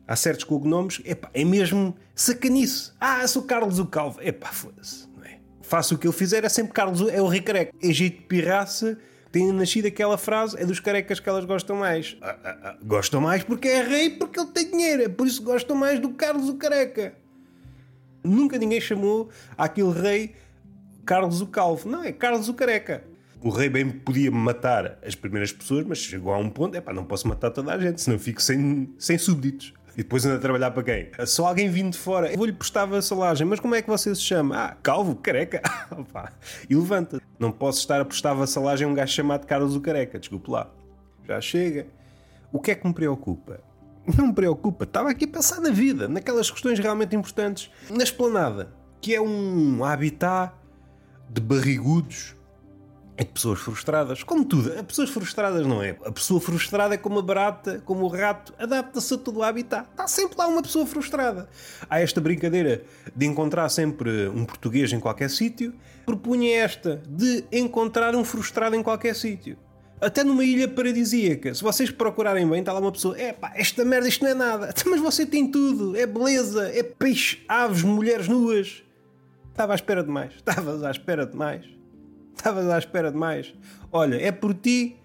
Há 0.08 0.14
certos 0.14 0.44
cognomes, 0.44 1.00
epá, 1.04 1.28
é 1.34 1.44
mesmo 1.44 1.96
sacanice. 2.14 2.92
Ah, 3.00 3.26
sou 3.26 3.42
Carlos 3.42 3.78
o 3.78 3.86
Calvo. 3.86 4.20
Epá, 4.22 4.48
foda-se, 4.48 5.08
é? 5.24 5.38
Faço 5.62 5.96
o 5.96 5.98
que 5.98 6.06
eu 6.06 6.12
fizer, 6.12 6.44
é 6.44 6.48
sempre 6.48 6.72
Carlos, 6.72 7.00
é 7.08 7.20
o 7.20 7.26
rei 7.26 7.40
careca. 7.40 7.72
De 7.76 8.10
pirraça, 8.10 8.96
tem 9.32 9.50
nascido 9.52 9.86
aquela 9.86 10.16
frase, 10.16 10.56
é 10.58 10.64
dos 10.64 10.78
carecas 10.78 11.18
que 11.18 11.28
elas 11.28 11.44
gostam 11.44 11.76
mais. 11.76 12.16
Ah, 12.22 12.36
ah, 12.44 12.58
ah, 12.62 12.76
gostam 12.84 13.20
mais 13.20 13.42
porque 13.42 13.68
é 13.68 13.82
rei, 13.82 14.10
porque 14.10 14.38
ele 14.38 14.50
tem 14.50 14.70
dinheiro. 14.70 15.02
É 15.02 15.08
por 15.08 15.26
isso 15.26 15.42
gostam 15.42 15.76
mais 15.76 15.98
do 15.98 16.10
Carlos 16.10 16.48
o 16.48 16.54
careca. 16.54 17.14
Nunca 18.22 18.58
ninguém 18.58 18.80
chamou 18.80 19.28
aquele 19.58 19.92
rei 19.92 20.34
Carlos 21.04 21.40
o 21.40 21.46
Calvo. 21.46 21.88
Não, 21.88 22.04
é 22.04 22.12
Carlos 22.12 22.48
o 22.48 22.54
careca. 22.54 23.04
O 23.42 23.50
rei 23.50 23.68
bem 23.68 23.90
podia 23.90 24.30
matar 24.30 24.98
as 25.04 25.14
primeiras 25.14 25.52
pessoas, 25.52 25.84
mas 25.84 25.98
chegou 25.98 26.32
a 26.32 26.38
um 26.38 26.48
ponto, 26.48 26.76
é 26.76 26.80
pá, 26.80 26.92
não 26.92 27.04
posso 27.04 27.28
matar 27.28 27.50
toda 27.50 27.72
a 27.72 27.78
gente, 27.78 28.00
senão 28.00 28.18
fico 28.18 28.42
sem, 28.42 28.92
sem 28.98 29.18
súbditos. 29.18 29.72
E 29.96 30.02
depois 30.02 30.26
anda 30.26 30.36
a 30.36 30.38
trabalhar 30.38 30.72
para 30.72 30.82
quem? 30.82 31.10
Só 31.26 31.46
alguém 31.46 31.70
vindo 31.70 31.92
de 31.92 31.98
fora. 31.98 32.30
Eu 32.30 32.36
vou-lhe 32.36 32.52
prestar 32.52 32.84
vassalagem. 32.84 33.46
Mas 33.46 33.58
como 33.58 33.74
é 33.74 33.80
que 33.80 33.88
você 33.88 34.14
se 34.14 34.20
chama? 34.20 34.56
Ah, 34.56 34.76
calvo, 34.82 35.16
careca. 35.16 35.62
e 36.68 36.74
levanta. 36.74 37.18
Não 37.38 37.50
posso 37.50 37.78
estar 37.78 38.02
a 38.02 38.04
prestar 38.04 38.34
vassalagem 38.34 38.86
a 38.86 38.90
um 38.90 38.94
gajo 38.94 39.12
chamado 39.12 39.46
Carlos 39.46 39.74
o 39.74 39.80
Careca. 39.80 40.18
Desculpe 40.18 40.50
lá. 40.50 40.70
Já 41.26 41.40
chega. 41.40 41.86
O 42.52 42.60
que 42.60 42.72
é 42.72 42.74
que 42.74 42.86
me 42.86 42.92
preocupa? 42.92 43.58
Não 44.18 44.26
me 44.26 44.34
preocupa. 44.34 44.84
Estava 44.84 45.08
aqui 45.08 45.24
a 45.24 45.28
pensar 45.28 45.62
na 45.62 45.70
vida, 45.70 46.06
naquelas 46.06 46.50
questões 46.50 46.78
realmente 46.78 47.16
importantes. 47.16 47.70
Na 47.90 48.04
esplanada, 48.04 48.68
que 49.00 49.14
é 49.14 49.20
um 49.20 49.82
habitat 49.82 50.52
de 51.30 51.40
barrigudos 51.40 52.35
é 53.16 53.24
de 53.24 53.30
pessoas 53.30 53.60
frustradas. 53.60 54.22
Como 54.22 54.44
tudo, 54.44 54.78
a 54.78 54.82
pessoas 54.82 55.08
frustradas 55.08 55.66
não 55.66 55.82
é. 55.82 55.96
A 56.04 56.12
pessoa 56.12 56.40
frustrada 56.40 56.94
é 56.94 56.98
como 56.98 57.18
a 57.18 57.22
barata, 57.22 57.82
como 57.84 58.04
o 58.04 58.08
rato, 58.08 58.52
adapta-se 58.58 59.14
a 59.14 59.18
todo 59.18 59.38
o 59.38 59.42
habitat. 59.42 59.88
Está 59.90 60.06
sempre 60.06 60.36
lá 60.36 60.46
uma 60.46 60.62
pessoa 60.62 60.86
frustrada. 60.86 61.48
Há 61.88 62.00
esta 62.00 62.20
brincadeira 62.20 62.82
de 63.14 63.26
encontrar 63.26 63.68
sempre 63.70 64.28
um 64.28 64.44
português 64.44 64.92
em 64.92 65.00
qualquer 65.00 65.30
sítio. 65.30 65.74
Propunha 66.04 66.58
esta 66.58 67.02
de 67.08 67.44
encontrar 67.50 68.14
um 68.14 68.22
frustrado 68.22 68.76
em 68.76 68.82
qualquer 68.82 69.14
sítio. 69.14 69.56
Até 69.98 70.22
numa 70.22 70.44
ilha 70.44 70.68
paradisíaca, 70.68 71.54
se 71.54 71.62
vocês 71.62 71.90
procurarem 71.90 72.46
bem, 72.46 72.60
está 72.60 72.70
lá 72.70 72.80
uma 72.80 72.92
pessoa: 72.92 73.18
é 73.18 73.32
pá, 73.32 73.52
esta 73.56 73.82
merda 73.82 74.06
isto 74.06 74.22
não 74.22 74.30
é 74.30 74.34
nada. 74.34 74.74
Mas 74.84 75.00
você 75.00 75.24
tem 75.24 75.50
tudo: 75.50 75.96
é 75.96 76.04
beleza, 76.06 76.68
é 76.68 76.82
peixe, 76.82 77.42
aves, 77.48 77.82
mulheres 77.82 78.28
nuas. 78.28 78.82
Estava 79.50 79.72
à 79.72 79.74
espera 79.74 80.04
de 80.04 80.10
mais. 80.10 80.34
Estavas 80.34 80.82
à 80.82 80.90
espera 80.90 81.24
de 81.24 81.34
mais. 81.34 81.64
Estavas 82.36 82.68
à 82.68 82.78
espera 82.78 83.10
de 83.10 83.16
mais. 83.16 83.54
Olha, 83.90 84.16
é 84.16 84.30
por 84.30 84.52
ti 84.52 84.96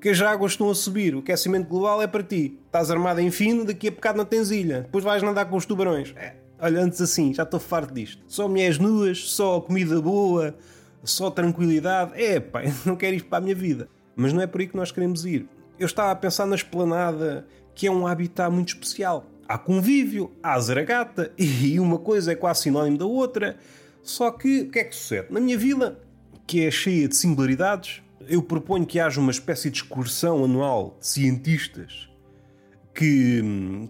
que 0.00 0.10
as 0.10 0.20
águas 0.20 0.52
estão 0.52 0.70
a 0.70 0.74
subir. 0.74 1.14
O 1.14 1.20
aquecimento 1.20 1.68
global 1.68 2.02
é 2.02 2.06
para 2.06 2.22
ti. 2.22 2.58
Estás 2.66 2.90
armado 2.90 3.20
em 3.20 3.30
fino, 3.30 3.64
daqui 3.64 3.88
a 3.88 3.90
bocado 3.90 4.18
não 4.18 4.24
tens 4.24 4.50
ilha. 4.50 4.82
Depois 4.82 5.02
vais 5.02 5.22
nadar 5.22 5.46
com 5.46 5.56
os 5.56 5.64
tubarões. 5.64 6.14
É. 6.16 6.34
Olha, 6.58 6.80
antes 6.80 7.00
assim, 7.00 7.34
já 7.34 7.42
estou 7.42 7.58
farto 7.58 7.92
disto. 7.92 8.22
Só 8.26 8.46
mulheres 8.46 8.78
nuas, 8.78 9.30
só 9.30 9.60
comida 9.60 10.00
boa, 10.00 10.54
só 11.02 11.30
tranquilidade. 11.30 12.12
É, 12.14 12.38
pá, 12.38 12.62
não 12.84 12.94
quero 12.94 13.16
isto 13.16 13.28
para 13.28 13.38
a 13.38 13.40
minha 13.40 13.54
vida. 13.54 13.88
Mas 14.14 14.32
não 14.32 14.40
é 14.40 14.46
por 14.46 14.60
aí 14.60 14.66
que 14.66 14.76
nós 14.76 14.92
queremos 14.92 15.24
ir. 15.24 15.48
Eu 15.78 15.86
estava 15.86 16.10
a 16.10 16.16
pensar 16.16 16.46
na 16.46 16.54
esplanada, 16.54 17.46
que 17.74 17.86
é 17.86 17.90
um 17.90 18.06
habitat 18.06 18.50
muito 18.50 18.68
especial. 18.68 19.24
Há 19.48 19.58
convívio, 19.58 20.30
há 20.42 20.58
zaragata, 20.60 21.32
e 21.38 21.80
uma 21.80 21.98
coisa 21.98 22.32
é 22.32 22.34
quase 22.34 22.62
sinónimo 22.62 22.98
da 22.98 23.06
outra. 23.06 23.56
Só 24.02 24.30
que 24.30 24.62
o 24.62 24.70
que 24.70 24.78
é 24.78 24.84
que 24.84 24.94
sucede? 24.94 25.26
Na 25.30 25.40
minha 25.40 25.58
vila, 25.58 26.00
que 26.46 26.64
é 26.64 26.70
cheia 26.70 27.08
de 27.08 27.16
singularidades, 27.16 28.02
eu 28.28 28.42
proponho 28.42 28.86
que 28.86 29.00
haja 29.00 29.20
uma 29.20 29.30
espécie 29.30 29.70
de 29.70 29.78
excursão 29.78 30.44
anual 30.44 30.96
de 31.00 31.06
cientistas 31.06 32.08
que, 32.94 33.42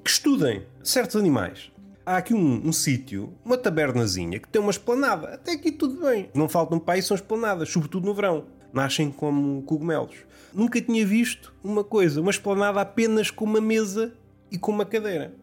que 0.03 0.11
estudem 0.11 0.65
certos 0.83 1.17
animais. 1.17 1.71
Há 2.05 2.19
aqui 2.19 2.35
um, 2.35 2.69
um 2.69 2.73
sítio, 2.73 3.33
uma 3.45 3.59
tabernazinha, 3.59 4.39
que 4.39 4.49
tem 4.49 4.61
uma 4.61 4.71
esplanada. 4.71 5.35
Até 5.35 5.53
aqui 5.53 5.73
tudo 5.73 6.01
bem. 6.07 6.31
Não 6.35 6.49
faltam 6.49 6.79
para 6.79 6.95
aí, 6.95 7.03
são 7.03 7.15
esplanadas, 7.15 7.69
sobretudo 7.69 8.07
no 8.07 8.15
verão. 8.15 8.45
Nascem 8.73 9.11
como 9.11 9.63
cogumelos. 9.63 10.17
Nunca 10.55 10.81
tinha 10.81 11.05
visto 11.05 11.53
uma 11.65 11.83
coisa, 11.83 12.21
uma 12.21 12.31
esplanada 12.31 12.81
apenas 12.81 13.31
com 13.31 13.45
uma 13.45 13.61
mesa 13.61 14.13
e 14.51 14.59
com 14.59 14.71
uma 14.71 14.85
cadeira. 14.85 15.35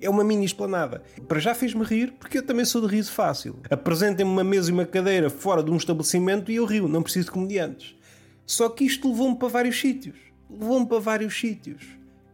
É 0.00 0.08
uma 0.08 0.24
mini 0.24 0.44
esplanada. 0.44 1.02
Para 1.28 1.38
já 1.38 1.54
fez-me 1.54 1.84
rir, 1.84 2.12
porque 2.18 2.38
eu 2.38 2.46
também 2.46 2.64
sou 2.64 2.80
de 2.80 2.86
riso 2.86 3.12
fácil. 3.12 3.56
Apresentem-me 3.68 4.30
uma 4.30 4.42
mesa 4.42 4.70
e 4.70 4.72
uma 4.72 4.86
cadeira 4.86 5.28
fora 5.28 5.62
de 5.62 5.70
um 5.70 5.76
estabelecimento 5.76 6.50
e 6.50 6.56
eu 6.56 6.64
rio, 6.64 6.88
não 6.88 7.02
preciso 7.02 7.26
de 7.26 7.32
comediantes. 7.32 7.94
Só 8.46 8.68
que 8.68 8.84
isto 8.84 9.08
levou-me 9.08 9.36
para 9.36 9.48
vários 9.48 9.78
sítios. 9.78 10.16
Levou-me 10.48 10.86
para 10.86 10.98
vários 10.98 11.38
sítios. 11.38 11.84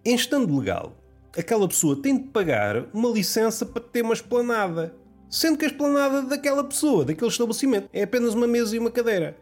Em 0.05 0.15
estando 0.15 0.57
legal, 0.57 0.97
aquela 1.37 1.67
pessoa 1.67 2.01
tem 2.01 2.17
de 2.17 2.25
pagar 2.29 2.87
uma 2.95 3.11
licença 3.11 3.67
para 3.67 3.83
ter 3.83 4.03
uma 4.03 4.15
esplanada. 4.15 4.95
Sendo 5.29 5.59
que 5.59 5.65
a 5.65 5.69
esplanada 5.69 6.23
daquela 6.23 6.63
pessoa, 6.63 7.05
daquele 7.05 7.31
estabelecimento, 7.31 7.89
é 7.93 8.05
apenas 8.05 8.33
uma 8.33 8.47
mesa 8.47 8.77
e 8.77 8.79
uma 8.79 8.91
cadeira. 8.91 9.37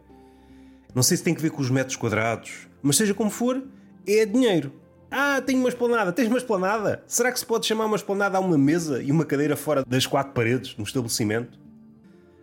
Não 0.95 1.03
sei 1.03 1.17
se 1.17 1.23
tem 1.23 1.35
que 1.35 1.41
ver 1.41 1.51
com 1.51 1.61
os 1.61 1.69
metros 1.69 1.95
quadrados, 1.95 2.67
mas 2.81 2.95
seja 2.95 3.13
como 3.13 3.29
for, 3.29 3.63
é 4.07 4.25
dinheiro. 4.25 4.71
Ah, 5.17 5.41
tenho 5.41 5.59
uma 5.61 5.69
esplanada. 5.69 6.11
Tens 6.11 6.27
uma 6.27 6.37
esplanada? 6.37 7.01
Será 7.07 7.31
que 7.31 7.39
se 7.39 7.45
pode 7.45 7.65
chamar 7.65 7.85
uma 7.85 7.95
esplanada 7.95 8.37
a 8.37 8.41
uma 8.41 8.57
mesa 8.57 9.01
e 9.01 9.13
uma 9.13 9.23
cadeira 9.23 9.55
fora 9.55 9.85
das 9.87 10.05
quatro 10.05 10.33
paredes 10.33 10.75
no 10.75 10.83
estabelecimento? 10.83 11.57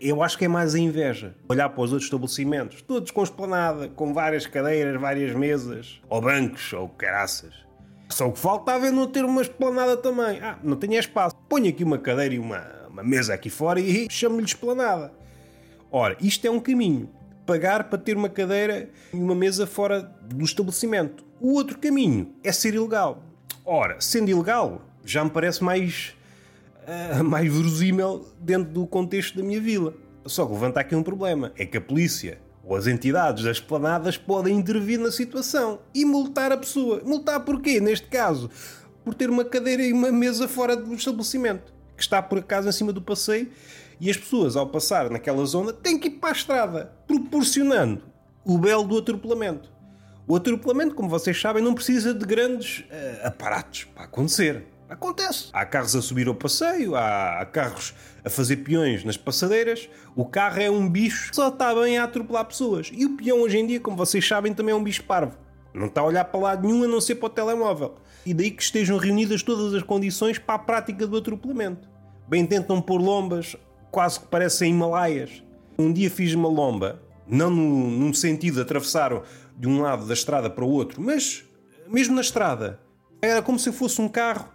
Eu 0.01 0.23
acho 0.23 0.39
que 0.39 0.47
é 0.47 0.49
mais 0.49 0.75
a 0.75 0.79
inveja. 0.79 1.35
Olhar 1.51 1.69
para 1.69 1.83
os 1.83 1.93
outros 1.93 2.07
estabelecimentos, 2.07 2.81
todos 2.81 3.11
com 3.11 3.23
esplanada, 3.23 3.89
com 3.89 4.15
várias 4.15 4.47
cadeiras, 4.47 4.99
várias 4.99 5.35
mesas, 5.35 6.01
ou 6.09 6.23
bancos, 6.23 6.73
ou 6.73 6.89
caraças. 6.89 7.53
Só 8.09 8.27
o 8.29 8.33
que 8.33 8.39
faltava 8.39 8.87
é 8.87 8.91
não 8.91 9.07
ter 9.07 9.23
uma 9.23 9.43
esplanada 9.43 9.95
também. 9.95 10.41
Ah, 10.41 10.59
não 10.63 10.79
tenho 10.79 10.99
espaço. 10.99 11.37
Ponho 11.51 11.69
aqui 11.69 11.85
uma 11.85 11.99
cadeira 11.99 12.35
e 12.35 12.39
uma, 12.39 12.67
uma 12.89 13.03
mesa 13.03 13.35
aqui 13.35 13.51
fora 13.51 13.81
e 13.81 14.07
chamo-lhe 14.11 14.47
esplanada. 14.47 15.13
Ora, 15.91 16.17
isto 16.23 16.47
é 16.47 16.51
um 16.51 16.59
caminho. 16.59 17.11
Pagar 17.45 17.85
para 17.85 17.99
ter 17.99 18.17
uma 18.17 18.31
cadeira 18.31 18.89
e 19.13 19.17
uma 19.19 19.35
mesa 19.35 19.67
fora 19.67 20.01
do 20.01 20.43
estabelecimento. 20.43 21.32
O 21.43 21.55
outro 21.55 21.77
caminho 21.77 22.33
é 22.45 22.53
ser 22.53 22.73
ilegal. 22.73 23.21
Ora, 23.65 24.01
sendo 24.01 24.31
ilegal, 24.31 24.81
já 25.05 25.25
me 25.25 25.31
parece 25.31 25.65
mais, 25.65 26.15
uh, 26.87 27.25
mais 27.25 27.53
verosímil 27.53 28.29
dentro 28.39 28.73
do 28.73 28.87
contexto 28.87 29.37
da 29.39 29.43
minha 29.43 29.61
vila. 29.61 29.93
Só 30.25 30.47
que 30.47 30.53
levanta 30.53 30.79
aqui 30.79 30.95
um 30.95 31.03
problema: 31.03 31.53
é 31.59 31.67
que 31.67 31.77
a 31.77 31.81
polícia 31.81 32.39
ou 32.63 32.77
as 32.77 32.87
entidades 32.87 33.43
das 33.43 33.59
planadas 33.59 34.17
podem 34.17 34.57
intervir 34.57 35.01
na 35.01 35.11
situação 35.11 35.81
e 35.93 36.05
multar 36.05 36.53
a 36.53 36.57
pessoa. 36.57 37.03
Multar 37.05 37.41
porquê, 37.41 37.81
neste 37.81 38.07
caso? 38.07 38.49
Por 39.05 39.13
ter 39.13 39.29
uma 39.29 39.45
cadeira 39.45 39.83
e 39.83 39.93
uma 39.93 40.13
mesa 40.13 40.47
fora 40.47 40.77
do 40.77 40.95
estabelecimento, 40.95 41.75
que 41.97 42.05
está 42.05 42.23
por 42.23 42.39
acaso 42.39 42.69
em 42.69 42.73
cima 42.73 42.93
do 42.93 43.03
passeio, 43.03 43.51
e 44.01 44.09
as 44.09 44.17
pessoas, 44.17 44.55
ao 44.55 44.69
passar 44.69 45.11
naquela 45.11 45.45
zona, 45.45 45.73
têm 45.73 45.99
que 45.99 46.07
ir 46.07 46.21
para 46.21 46.29
a 46.29 46.33
estrada, 46.33 46.93
proporcionando 47.05 48.01
o 48.45 48.57
belo 48.59 48.85
do 48.85 48.97
atropelamento. 48.97 49.72
O 50.27 50.37
atropelamento, 50.37 50.95
como 50.95 51.09
vocês 51.09 51.41
sabem, 51.41 51.63
não 51.63 51.75
precisa 51.75 52.15
de 52.15 52.25
grandes 52.25 52.81
uh, 52.81 53.27
aparatos 53.27 53.85
para 53.85 54.05
acontecer. 54.05 54.65
Acontece. 54.89 55.49
Há 55.53 55.65
carros 55.65 55.97
a 55.97 56.03
subir 56.03 56.29
ao 56.29 56.35
passeio, 56.35 56.95
há 56.95 57.47
carros 57.51 57.95
a 58.25 58.29
fazer 58.29 58.59
peões 58.59 59.05
nas 59.05 59.17
passadeiras. 59.17 59.89
O 60.15 60.25
carro 60.27 60.61
é 60.61 60.71
um 60.71 60.89
bicho 60.89 61.31
que 61.31 61.37
só 61.37 61.49
está 61.49 61.75
bem 61.75 61.99
a 61.99 62.05
atropelar 62.05 62.45
pessoas. 62.45 62.91
E 62.93 63.07
o 63.07 63.17
peão, 63.17 63.41
hoje 63.41 63.59
em 63.59 63.67
dia, 63.67 63.81
como 63.81 63.97
vocês 63.97 64.27
sabem, 64.27 64.53
também 64.53 64.73
é 64.73 64.77
um 64.77 64.85
bicho 64.85 65.03
parvo. 65.05 65.37
Não 65.73 65.87
está 65.87 66.03
a 66.03 66.05
olhar 66.05 66.25
para 66.27 66.41
lado 66.41 66.69
nenhum 66.69 66.85
a 66.85 66.87
não 66.87 67.01
ser 67.01 67.15
para 67.15 67.27
o 67.27 67.31
telemóvel. 67.31 67.95
E 68.25 68.35
daí 68.35 68.51
que 68.51 68.63
estejam 68.63 68.99
reunidas 68.99 69.43
todas 69.43 69.73
as 69.75 69.83
condições 69.83 70.39
para 70.39 70.57
a 70.57 70.59
prática 70.59 71.07
do 71.07 71.17
atropelamento. 71.17 71.89
Bem 72.29 72.47
tentam 72.47 72.81
pôr 72.81 73.01
lombas, 73.01 73.57
quase 73.91 74.21
que 74.21 74.27
parecem 74.27 74.71
Himalaias. 74.71 75.43
Um 75.79 75.91
dia 75.91 76.11
fiz 76.11 76.35
uma 76.35 76.49
lomba, 76.49 77.03
não 77.27 77.49
no, 77.49 77.91
num 77.91 78.13
sentido 78.13 78.57
de 78.57 78.61
atravessar 78.61 79.23
de 79.57 79.69
um 79.69 79.81
lado 79.81 80.07
da 80.07 80.15
estrada 80.15 80.51
para 80.51 80.65
o 80.65 80.71
outro, 80.71 81.01
mas 81.01 81.45
mesmo 81.89 82.15
na 82.15 82.21
estrada. 82.21 82.81
Era 83.21 83.43
como 83.43 83.59
se 83.59 83.71
fosse 83.71 84.01
um 84.01 84.09
carro. 84.09 84.49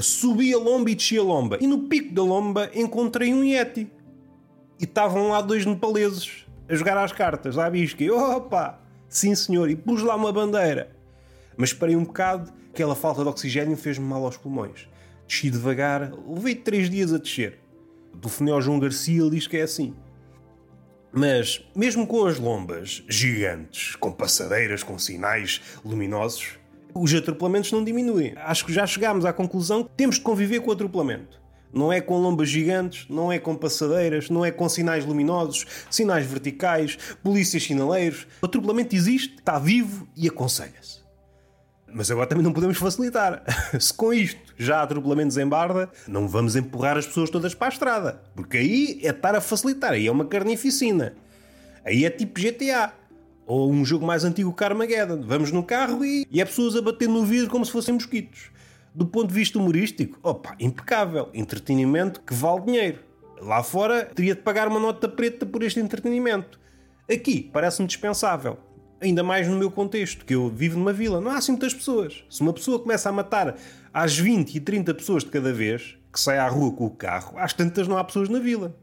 Subia 0.00 0.56
a 0.56 0.58
lomba 0.58 0.90
e 0.90 0.94
descia 0.94 1.20
a 1.20 1.24
lomba. 1.24 1.58
E 1.60 1.66
no 1.66 1.88
pico 1.88 2.14
da 2.14 2.22
lomba 2.22 2.70
encontrei 2.74 3.32
um 3.32 3.42
Yeti. 3.42 3.90
E 4.78 4.84
estavam 4.84 5.28
lá 5.28 5.40
dois 5.40 5.66
nepaleses 5.66 6.46
a 6.68 6.74
jogar 6.74 6.96
às 6.96 7.12
cartas, 7.12 7.58
à 7.58 7.68
bisca. 7.68 8.02
E 8.02 8.10
opa! 8.10 8.80
Sim 9.08 9.34
senhor, 9.34 9.70
e 9.70 9.76
pus 9.76 10.02
lá 10.02 10.16
uma 10.16 10.32
bandeira. 10.32 10.90
Mas 11.56 11.70
esperei 11.70 11.94
um 11.94 12.04
bocado, 12.04 12.52
aquela 12.70 12.94
falta 12.96 13.22
de 13.22 13.28
oxigênio 13.28 13.76
fez-me 13.76 14.04
mal 14.04 14.24
aos 14.24 14.36
pulmões. 14.36 14.88
Desci 15.28 15.50
devagar, 15.50 16.12
levei 16.26 16.54
três 16.54 16.90
dias 16.90 17.12
a 17.12 17.18
descer. 17.18 17.60
Telefonei 18.20 18.52
ao 18.52 18.60
João 18.60 18.78
Garcia, 18.78 19.20
ele 19.20 19.30
diz 19.30 19.46
que 19.46 19.56
é 19.56 19.62
assim. 19.62 19.94
Mas, 21.16 21.64
mesmo 21.76 22.08
com 22.08 22.26
as 22.26 22.40
lombas 22.40 23.04
gigantes, 23.08 23.94
com 23.94 24.10
passadeiras, 24.10 24.82
com 24.82 24.98
sinais 24.98 25.60
luminosos, 25.84 26.58
os 26.92 27.14
atropelamentos 27.14 27.70
não 27.70 27.84
diminuem. 27.84 28.34
Acho 28.36 28.66
que 28.66 28.72
já 28.72 28.84
chegámos 28.84 29.24
à 29.24 29.32
conclusão 29.32 29.84
que 29.84 29.90
temos 29.96 30.16
de 30.16 30.22
conviver 30.22 30.58
com 30.60 30.70
o 30.70 30.72
atropelamento. 30.72 31.40
Não 31.72 31.92
é 31.92 32.00
com 32.00 32.18
lombas 32.18 32.48
gigantes, 32.48 33.06
não 33.08 33.30
é 33.30 33.38
com 33.38 33.54
passadeiras, 33.54 34.28
não 34.28 34.44
é 34.44 34.50
com 34.50 34.68
sinais 34.68 35.04
luminosos, 35.04 35.64
sinais 35.88 36.26
verticais, 36.26 36.98
polícias 37.22 37.62
sinaleiros. 37.62 38.26
O 38.42 38.46
atropelamento 38.46 38.96
existe, 38.96 39.36
está 39.36 39.56
vivo 39.56 40.08
e 40.16 40.26
aconselha-se. 40.26 41.03
Mas 41.94 42.10
agora 42.10 42.26
também 42.26 42.42
não 42.42 42.52
podemos 42.52 42.76
facilitar. 42.76 43.44
Se 43.78 43.94
com 43.94 44.12
isto 44.12 44.52
já 44.58 44.78
há 44.78 44.82
atropelamentos 44.82 45.38
em 45.38 45.46
Barda, 45.46 45.88
não 46.08 46.26
vamos 46.26 46.56
empurrar 46.56 46.98
as 46.98 47.06
pessoas 47.06 47.30
todas 47.30 47.54
para 47.54 47.68
a 47.68 47.70
estrada. 47.70 48.22
Porque 48.34 48.56
aí 48.56 49.00
é 49.04 49.10
estar 49.10 49.36
a 49.36 49.40
facilitar, 49.40 49.92
aí 49.92 50.08
é 50.08 50.10
uma 50.10 50.24
carnificina. 50.24 51.14
Aí 51.84 52.04
é 52.04 52.10
tipo 52.10 52.40
GTA. 52.40 52.92
Ou 53.46 53.70
um 53.70 53.84
jogo 53.84 54.04
mais 54.04 54.24
antigo, 54.24 54.52
Carmageddon. 54.52 55.22
Vamos 55.22 55.52
no 55.52 55.62
carro 55.62 56.04
e, 56.04 56.26
e 56.30 56.40
é 56.40 56.44
pessoas 56.44 56.74
a 56.74 56.82
bater 56.82 57.08
no 57.08 57.24
vidro 57.24 57.48
como 57.48 57.64
se 57.64 57.70
fossem 57.70 57.94
mosquitos. 57.94 58.50
Do 58.92 59.06
ponto 59.06 59.28
de 59.28 59.34
vista 59.34 59.58
humorístico, 59.58 60.18
opa, 60.20 60.56
impecável. 60.58 61.28
Entretenimento 61.32 62.20
que 62.22 62.34
vale 62.34 62.62
dinheiro. 62.62 62.98
Lá 63.40 63.62
fora 63.62 64.06
teria 64.06 64.34
de 64.34 64.40
pagar 64.40 64.66
uma 64.66 64.80
nota 64.80 65.08
preta 65.08 65.46
por 65.46 65.62
este 65.62 65.78
entretenimento. 65.78 66.58
Aqui 67.08 67.50
parece-me 67.52 67.86
dispensável. 67.86 68.58
Ainda 69.00 69.22
mais 69.22 69.48
no 69.48 69.56
meu 69.56 69.70
contexto, 69.70 70.24
que 70.24 70.34
eu 70.34 70.48
vivo 70.48 70.78
numa 70.78 70.92
vila, 70.92 71.20
não 71.20 71.30
há 71.30 71.36
assim 71.36 71.52
muitas 71.52 71.74
pessoas. 71.74 72.24
Se 72.30 72.40
uma 72.40 72.52
pessoa 72.52 72.78
começa 72.78 73.08
a 73.08 73.12
matar 73.12 73.56
às 73.92 74.16
20 74.16 74.54
e 74.54 74.60
30 74.60 74.94
pessoas 74.94 75.24
de 75.24 75.30
cada 75.30 75.52
vez, 75.52 75.96
que 76.12 76.18
sai 76.18 76.38
à 76.38 76.48
rua 76.48 76.72
com 76.72 76.86
o 76.86 76.90
carro, 76.90 77.38
às 77.38 77.52
tantas 77.52 77.88
não 77.88 77.98
há 77.98 78.04
pessoas 78.04 78.28
na 78.28 78.38
vila. 78.38 78.74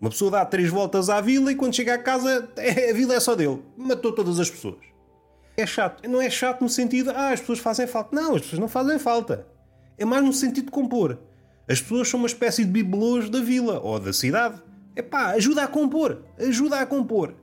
Uma 0.00 0.10
pessoa 0.10 0.30
dá 0.30 0.44
três 0.44 0.70
voltas 0.70 1.10
à 1.10 1.20
vila 1.20 1.52
e 1.52 1.54
quando 1.54 1.76
chega 1.76 1.94
à 1.94 1.98
casa, 1.98 2.48
é, 2.56 2.90
a 2.90 2.94
vila 2.94 3.14
é 3.14 3.20
só 3.20 3.34
dele. 3.34 3.62
Matou 3.76 4.12
todas 4.12 4.40
as 4.40 4.50
pessoas. 4.50 4.78
É 5.56 5.66
chato. 5.66 6.08
Não 6.08 6.20
é 6.20 6.30
chato 6.30 6.62
no 6.62 6.68
sentido, 6.68 7.10
ah, 7.10 7.30
as 7.30 7.40
pessoas 7.40 7.58
fazem 7.58 7.86
falta. 7.86 8.16
Não, 8.16 8.34
as 8.34 8.42
pessoas 8.42 8.60
não 8.60 8.68
fazem 8.68 8.98
falta. 8.98 9.46
É 9.98 10.04
mais 10.04 10.24
no 10.24 10.32
sentido 10.32 10.66
de 10.66 10.70
compor. 10.70 11.18
As 11.68 11.80
pessoas 11.80 12.08
são 12.08 12.18
uma 12.18 12.26
espécie 12.26 12.64
de 12.64 12.70
bibelôs 12.70 13.28
da 13.28 13.40
vila 13.40 13.78
ou 13.80 14.00
da 14.00 14.12
cidade. 14.12 14.60
É 14.96 15.02
pá, 15.02 15.32
ajuda 15.32 15.64
a 15.64 15.68
compor. 15.68 16.22
Ajuda 16.38 16.80
a 16.80 16.86
compor. 16.86 17.34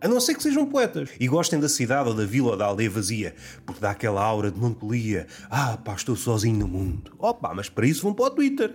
A 0.00 0.06
não 0.08 0.20
ser 0.20 0.34
que 0.34 0.42
sejam 0.42 0.66
poetas 0.66 1.10
e 1.18 1.26
gostem 1.26 1.58
da 1.58 1.68
cidade 1.68 2.08
ou 2.08 2.14
da 2.14 2.24
vila 2.24 2.50
ou 2.50 2.56
da 2.56 2.66
aldeia 2.66 2.90
vazia, 2.90 3.34
porque 3.64 3.80
dá 3.80 3.90
aquela 3.90 4.22
aura 4.22 4.50
de 4.50 4.58
melancolia. 4.58 5.26
Ah, 5.50 5.76
pá, 5.76 5.94
estou 5.94 6.14
sozinho 6.14 6.58
no 6.58 6.68
mundo. 6.68 7.12
Opa, 7.18 7.54
mas 7.54 7.68
para 7.68 7.86
isso 7.86 8.02
vão 8.02 8.12
para 8.12 8.26
o 8.26 8.30
Twitter. 8.30 8.74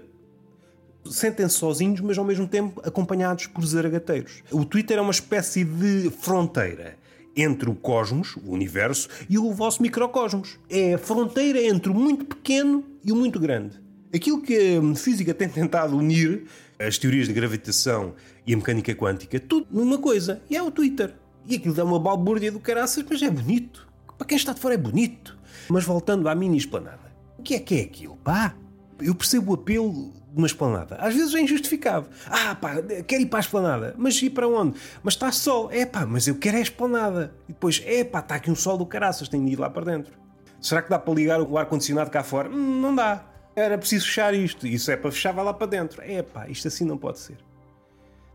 Sentem-se 1.06 1.56
sozinhos, 1.56 2.02
mas 2.02 2.18
ao 2.18 2.26
mesmo 2.26 2.48
tempo 2.48 2.82
acompanhados 2.84 3.48
por 3.48 3.66
zaragateiros. 3.66 4.44
O 4.52 4.66
Twitter 4.66 4.98
é 4.98 5.02
uma 5.02 5.12
espécie 5.12 5.64
de 5.64 6.10
fronteira 6.10 6.98
entre 7.36 7.70
o 7.70 7.76
cosmos, 7.76 8.36
o 8.44 8.52
universo, 8.52 9.08
e 9.30 9.38
o 9.38 9.54
vosso 9.54 9.82
microcosmos. 9.82 10.60
É 10.70 10.96
a 10.96 10.98
fronteira 10.98 11.62
entre 11.62 11.92
o 11.92 11.96
muito 11.96 12.26
pequeno 12.26 12.84
e 13.04 13.12
o 13.12 13.16
muito 13.16 13.40
grande. 13.40 13.80
Aquilo 14.14 14.42
que 14.42 14.78
a 14.78 14.96
física 14.96 15.34
tem 15.34 15.48
tentado 15.48 15.96
unir, 15.96 16.46
as 16.88 16.98
teorias 16.98 17.28
de 17.28 17.34
gravitação 17.34 18.14
e 18.46 18.54
a 18.54 18.58
mecânica 18.58 18.94
quântica, 18.96 19.40
tudo 19.40 19.68
numa 19.72 19.98
coisa, 19.98 20.42
e 20.50 20.56
é 20.56 20.64
o 20.64 20.72
Twitter. 20.72 21.14
E 21.48 21.56
aquilo 21.56 21.74
dá 21.74 21.84
uma 21.84 22.00
balbúrdia 22.00 22.52
do 22.52 22.60
caraças, 22.60 23.04
mas 23.10 23.22
é 23.22 23.30
bonito. 23.30 23.88
Para 24.18 24.28
quem 24.28 24.38
está 24.38 24.54
de 24.54 24.60
fora 24.60 24.76
é 24.76 24.78
bonito. 24.78 25.38
Mas 25.70 25.84
voltando 25.84 26.28
à 26.30 26.36
mini 26.36 26.58
esplanada, 26.58 27.12
o 27.38 27.44
que 27.44 27.56
é 27.56 27.60
que 27.60 27.80
é 27.80 27.82
aquilo, 27.82 28.16
pá? 28.18 28.56
Eu 29.00 29.16
percebo 29.16 29.52
o 29.52 29.56
apelo 29.56 30.14
de 30.32 30.38
uma 30.38 30.48
esplanada. 30.48 30.96
Às 30.96 31.16
vezes 31.16 31.34
é 31.34 31.42
injustificado. 31.42 32.08
Ah, 32.28 32.56
pá, 32.56 32.82
quero 33.08 33.24
ir 33.24 33.26
para 33.26 33.40
a 33.40 33.42
esplanada. 33.42 33.96
Mas 33.98 34.22
ir 34.22 34.30
para 34.30 34.48
onde? 34.48 34.78
Mas 35.04 35.16
está 35.16 35.32
sol. 35.32 35.70
É 35.72 35.86
pá, 35.86 36.06
mas 36.06 36.28
eu 36.28 36.36
quero 36.36 36.58
é 36.58 36.60
a 36.60 36.64
esplanada. 36.64 37.34
E 37.50 37.54
depois, 37.54 37.82
é 37.86 38.04
pá, 38.04 38.20
está 38.20 38.36
aqui 38.36 38.52
um 38.52 38.56
sol 38.56 38.78
do 38.78 38.86
caraças, 38.86 39.28
tenho 39.28 39.46
de 39.46 39.54
ir 39.54 39.60
lá 39.60 39.70
para 39.70 39.86
dentro. 39.86 40.14
Será 40.62 40.82
que 40.82 40.90
dá 40.90 41.00
para 41.00 41.14
ligar 41.14 41.42
o 41.42 41.58
ar-condicionado 41.58 42.12
cá 42.12 42.24
fora? 42.24 42.50
Hum, 42.50 42.80
não 42.80 42.96
dá. 42.96 43.26
Era 43.56 43.78
preciso 43.78 44.06
fechar 44.06 44.34
isto. 44.34 44.66
Isso 44.66 44.92
é 44.92 44.96
para 44.96 45.12
fechar, 45.12 45.34
vai 45.34 45.44
lá 45.44 45.54
para 45.54 45.68
dentro. 45.68 46.02
É 46.02 46.24
isto 46.50 46.68
assim 46.68 46.86
não 46.86 46.98
pode 46.98 47.20
ser. 47.20 47.38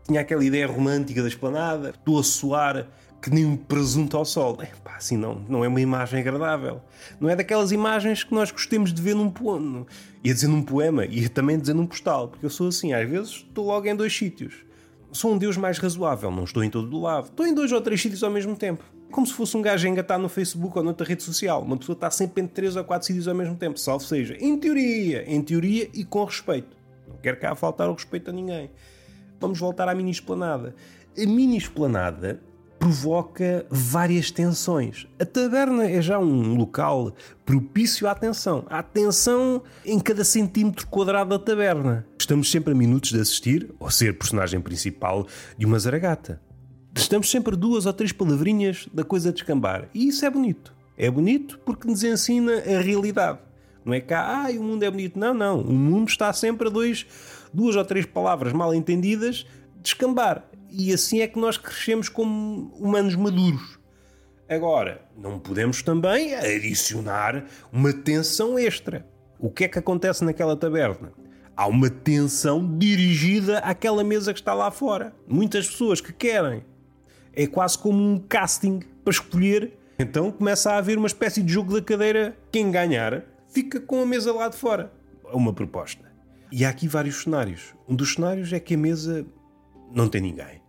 Tinha 0.05 0.21
aquela 0.21 0.43
ideia 0.43 0.67
romântica 0.67 1.21
da 1.21 1.27
esplanada, 1.27 1.89
estou 1.89 2.19
a 2.19 2.23
suar 2.23 2.87
que 3.21 3.29
nem 3.29 3.45
um 3.45 3.57
presunto 3.57 4.15
ao 4.15 4.23
sol. 4.23 4.57
É 4.61 4.69
assim 4.95 5.17
não, 5.17 5.43
não 5.49 5.65
é 5.65 5.67
uma 5.67 5.81
imagem 5.81 6.19
agradável. 6.19 6.81
Não 7.19 7.29
é 7.29 7.35
daquelas 7.35 7.71
imagens 7.71 8.23
que 8.23 8.33
nós 8.33 8.51
gostemos 8.51 8.93
de 8.93 9.01
ver 9.01 9.15
num 9.15 9.29
poema. 9.29 9.85
Ia 10.23 10.33
dizer 10.33 10.47
num 10.47 10.63
poema, 10.63 11.05
ia 11.05 11.29
também 11.29 11.59
dizer 11.59 11.73
num 11.73 11.85
postal, 11.85 12.29
porque 12.29 12.45
eu 12.45 12.49
sou 12.49 12.67
assim, 12.67 12.93
às 12.93 13.09
vezes 13.09 13.31
estou 13.31 13.65
logo 13.65 13.87
em 13.87 13.95
dois 13.95 14.15
sítios. 14.15 14.65
Sou 15.11 15.33
um 15.33 15.37
Deus 15.37 15.57
mais 15.57 15.77
razoável, 15.77 16.29
não 16.29 16.43
estou 16.43 16.63
em 16.63 16.69
todo 16.69 16.95
o 16.95 17.01
lado. 17.01 17.25
Estou 17.25 17.45
em 17.45 17.53
dois 17.53 17.71
ou 17.71 17.81
três 17.81 18.01
sítios 18.01 18.23
ao 18.23 18.29
mesmo 18.29 18.55
tempo 18.55 18.83
como 19.11 19.25
se 19.25 19.33
fosse 19.33 19.55
um 19.55 19.61
gajo 19.61 19.87
a 19.87 19.89
engatar 19.89 20.19
no 20.19 20.29
Facebook 20.29 20.77
ou 20.77 20.83
noutra 20.83 21.07
rede 21.07 21.23
social. 21.23 21.61
Uma 21.61 21.77
pessoa 21.77 21.95
está 21.95 22.11
sempre 22.11 22.43
em 22.43 22.47
três 22.47 22.75
ou 22.75 22.83
quatro 22.83 23.07
sítios 23.07 23.27
ao 23.27 23.35
mesmo 23.35 23.55
tempo, 23.55 23.79
salvo 23.79 24.03
seja, 24.03 24.35
em 24.39 24.57
teoria, 24.57 25.23
em 25.27 25.41
teoria 25.41 25.89
e 25.93 26.03
com 26.03 26.23
respeito. 26.23 26.75
Não 27.07 27.17
quero 27.17 27.39
cá 27.39 27.55
faltar 27.55 27.89
o 27.89 27.93
respeito 27.93 28.29
a 28.29 28.33
ninguém. 28.33 28.69
Vamos 29.39 29.59
voltar 29.59 29.87
à 29.87 29.95
mini 29.95 30.11
esplanada. 30.11 30.75
A 31.17 31.25
mini 31.25 31.57
esplanada 31.57 32.41
provoca 32.79 33.65
várias 33.69 34.29
tensões. 34.31 35.07
A 35.19 35.25
taberna 35.25 35.89
é 35.89 36.01
já 36.01 36.19
um 36.19 36.55
local 36.55 37.13
propício 37.45 38.07
à 38.07 38.15
tensão. 38.15 38.65
Há 38.69 38.83
tensão 38.83 39.63
em 39.85 39.99
cada 39.99 40.23
centímetro 40.23 40.87
quadrado 40.87 41.37
da 41.37 41.43
taberna. 41.43 42.05
Estamos 42.19 42.51
sempre 42.51 42.73
a 42.73 42.75
minutos 42.75 43.11
de 43.11 43.19
assistir 43.19 43.73
ou 43.79 43.89
ser 43.89 44.17
personagem 44.17 44.61
principal 44.61 45.25
de 45.57 45.65
uma 45.65 45.79
zaragata. 45.79 46.46
Estamos 46.97 47.29
sempre 47.29 47.55
duas 47.55 47.85
ou 47.85 47.93
três 47.93 48.11
palavrinhas 48.11 48.89
da 48.91 49.03
coisa 49.03 49.31
descambar. 49.31 49.87
E 49.93 50.07
isso 50.07 50.25
é 50.25 50.29
bonito. 50.31 50.73
É 50.97 51.11
bonito 51.11 51.59
porque 51.63 51.87
nos 51.87 52.03
ensina 52.03 52.53
a 52.53 52.81
realidade. 52.81 53.37
Não 53.85 53.93
é 53.93 54.01
cá, 54.01 54.45
ah, 54.47 54.51
o 54.51 54.63
mundo 54.63 54.83
é 54.83 54.89
bonito. 54.89 55.17
Não, 55.17 55.31
não. 55.31 55.61
O 55.61 55.71
mundo 55.71 56.09
está 56.09 56.33
sempre 56.33 56.67
a 56.67 56.71
dois, 56.71 57.05
duas 57.53 57.75
ou 57.75 57.85
três 57.85 58.05
palavras 58.05 58.51
mal 58.51 58.73
entendidas 58.73 59.45
descambar. 59.79 60.43
E 60.71 60.91
assim 60.91 61.21
é 61.21 61.27
que 61.27 61.39
nós 61.39 61.55
crescemos 61.55 62.09
como 62.09 62.73
humanos 62.79 63.15
maduros. 63.15 63.77
Agora, 64.49 65.01
não 65.15 65.37
podemos 65.37 65.83
também 65.83 66.33
adicionar 66.33 67.45
uma 67.71 67.93
tensão 67.93 68.57
extra. 68.57 69.07
O 69.39 69.51
que 69.51 69.65
é 69.65 69.67
que 69.67 69.77
acontece 69.77 70.25
naquela 70.25 70.57
taberna? 70.57 71.13
Há 71.55 71.67
uma 71.67 71.91
tensão 71.91 72.75
dirigida 72.77 73.59
àquela 73.59 74.03
mesa 74.03 74.33
que 74.33 74.39
está 74.39 74.55
lá 74.55 74.71
fora. 74.71 75.13
Muitas 75.27 75.67
pessoas 75.67 76.01
que 76.01 76.11
querem 76.11 76.63
é 77.37 77.45
quase 77.45 77.77
como 77.77 78.03
um 78.03 78.17
casting 78.17 78.79
para 79.03 79.11
escolher. 79.11 79.77
Então 79.99 80.31
começa 80.31 80.71
a 80.71 80.77
haver 80.77 80.97
uma 80.97 81.05
espécie 81.05 81.43
de 81.43 81.53
jogo 81.53 81.71
da 81.71 81.81
cadeira. 81.81 82.35
Quem 82.51 82.71
ganhar 82.71 83.23
fica 83.47 83.79
com 83.79 84.01
a 84.01 84.05
mesa 84.07 84.33
lá 84.33 84.49
de 84.49 84.57
fora. 84.57 84.91
Uma 85.31 85.53
proposta. 85.53 86.11
E 86.51 86.65
há 86.65 86.69
aqui 86.69 86.87
vários 86.87 87.21
cenários. 87.21 87.75
Um 87.87 87.95
dos 87.95 88.13
cenários 88.13 88.51
é 88.51 88.59
que 88.59 88.73
a 88.73 88.77
mesa 88.77 89.23
não 89.93 90.09
tem 90.09 90.19
ninguém. 90.19 90.61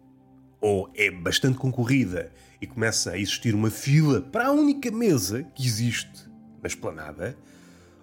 Ou 0.61 0.91
é 0.95 1.11
bastante 1.11 1.57
concorrida 1.57 2.33
e 2.61 2.67
começa 2.67 3.13
a 3.13 3.19
existir 3.19 3.55
uma 3.55 3.71
fila 3.71 4.21
para 4.21 4.49
a 4.49 4.53
única 4.53 4.91
mesa 4.91 5.45
que 5.55 5.67
existe 5.67 6.29
na 6.61 6.67
esplanada. 6.67 7.35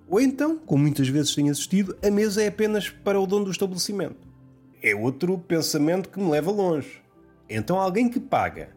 Ou 0.07 0.19
então, 0.19 0.57
como 0.57 0.81
muitas 0.81 1.07
vezes 1.07 1.35
tenho 1.35 1.51
assistido, 1.51 1.95
a 2.03 2.09
mesa 2.09 2.41
é 2.41 2.47
apenas 2.47 2.89
para 2.89 3.19
o 3.19 3.27
dono 3.27 3.45
do 3.45 3.51
estabelecimento. 3.51 4.27
É 4.81 4.95
outro 4.95 5.37
pensamento 5.37 6.09
que 6.09 6.19
me 6.19 6.31
leva 6.31 6.51
longe. 6.51 7.04
Então 7.49 7.79
alguém 7.79 8.09
que 8.09 8.19
paga, 8.19 8.69